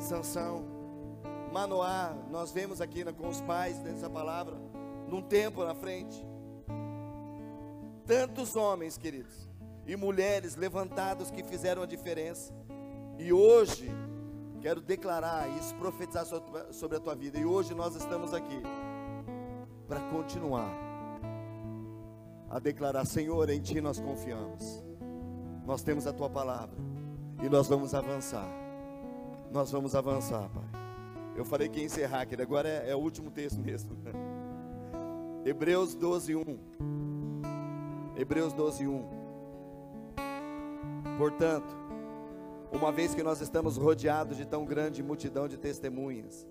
[0.00, 0.64] Sansão.
[1.52, 4.56] Manoá, nós vemos aqui com os pais dessa palavra,
[5.08, 6.26] num tempo na frente.
[8.04, 9.48] Tantos homens, queridos,
[9.86, 12.52] e mulheres levantados que fizeram a diferença.
[13.16, 13.88] E hoje,
[14.60, 16.26] quero declarar isso, profetizar
[16.72, 17.38] sobre a tua vida.
[17.38, 18.60] E hoje nós estamos aqui
[19.86, 20.83] para continuar
[22.54, 24.80] a declarar: Senhor, em Ti nós confiamos,
[25.66, 26.78] nós temos a Tua palavra,
[27.42, 28.48] E nós vamos avançar.
[29.50, 30.64] Nós vamos avançar, Pai.
[31.36, 33.90] Eu falei que ia encerrar aqui, agora é, é o último texto mesmo.
[35.44, 36.42] Hebreus 12, 1.
[38.16, 39.04] Hebreus 12, 1.
[41.18, 41.76] Portanto,
[42.70, 46.46] uma vez que nós estamos rodeados de tão grande multidão de testemunhas,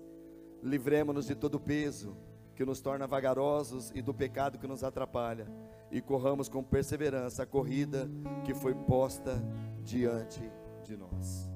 [0.62, 2.14] livremos-nos de todo peso
[2.54, 5.46] que nos torna vagarosos e do pecado que nos atrapalha,
[5.90, 8.08] e corramos com perseverança a corrida
[8.44, 9.42] que foi posta
[9.82, 10.42] diante
[10.82, 11.50] de nós.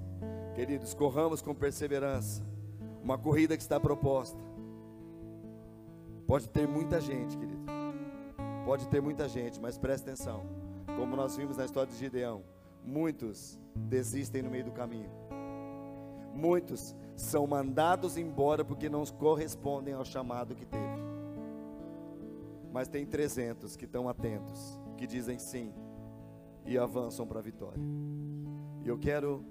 [0.54, 2.42] Queridos, corramos com perseverança
[3.02, 4.38] uma corrida que está proposta.
[6.26, 7.62] Pode ter muita gente, querido.
[8.64, 10.44] Pode ter muita gente, mas preste atenção.
[10.96, 12.42] Como nós vimos na história de Gideão,
[12.84, 15.10] muitos desistem no meio do caminho.
[16.38, 21.02] Muitos são mandados embora porque não correspondem ao chamado que teve.
[22.72, 25.74] Mas tem 300 que estão atentos, que dizem sim
[26.64, 27.82] e avançam para a vitória.
[28.84, 29.44] E eu quero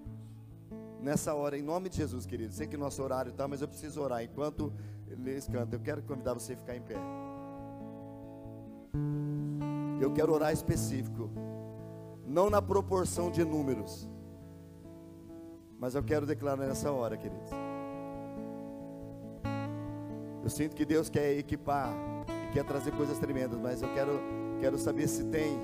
[1.01, 2.53] nessa hora, em nome de Jesus, querido.
[2.53, 4.71] Sei que nosso horário está, mas eu preciso orar enquanto
[5.09, 5.77] eles cantam.
[5.77, 6.95] Eu quero convidar você a ficar em pé.
[9.99, 11.29] Eu quero orar específico,
[12.25, 14.07] não na proporção de números,
[15.80, 17.51] mas eu quero declarar nessa hora, queridos.
[20.43, 21.93] Eu sinto que Deus quer equipar
[22.49, 24.19] e quer trazer coisas tremendas, mas eu quero,
[24.59, 25.57] quero saber se tem.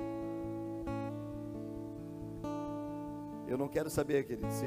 [3.48, 4.66] Eu não quero saber, querido, se,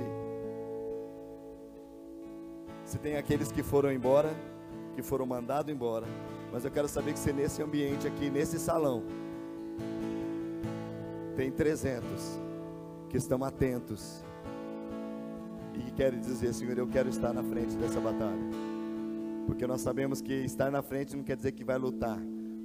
[2.84, 4.34] se tem aqueles que foram embora,
[4.94, 6.07] que foram mandados embora,
[6.53, 9.03] mas eu quero saber que se nesse ambiente aqui, nesse salão,
[11.36, 12.40] tem 300
[13.11, 14.24] que estão atentos
[15.77, 18.47] e que querem dizer, Senhor, eu quero estar na frente dessa batalha.
[19.47, 22.18] Porque nós sabemos que estar na frente não quer dizer que vai lutar,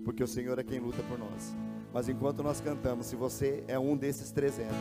[0.04, 1.56] porque o Senhor é quem luta por nós.
[1.94, 4.74] Mas enquanto nós cantamos, se você é um desses 300,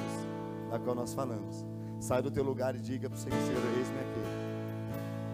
[0.70, 1.66] da qual nós falamos,
[1.98, 4.50] sai do teu lugar e diga para o Senhor, Senhor, eis-me aqui.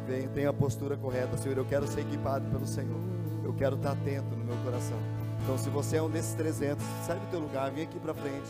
[0.07, 3.01] Venha, tenha a postura correta, Senhor, eu quero ser equipado pelo Senhor.
[3.45, 4.99] Eu quero estar atento no meu coração.
[5.43, 8.49] Então, se você é um desses 300, sai do teu lugar, vem aqui para frente.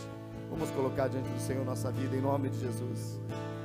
[0.49, 3.21] Vamos colocar diante do Senhor nossa vida em nome de Jesus.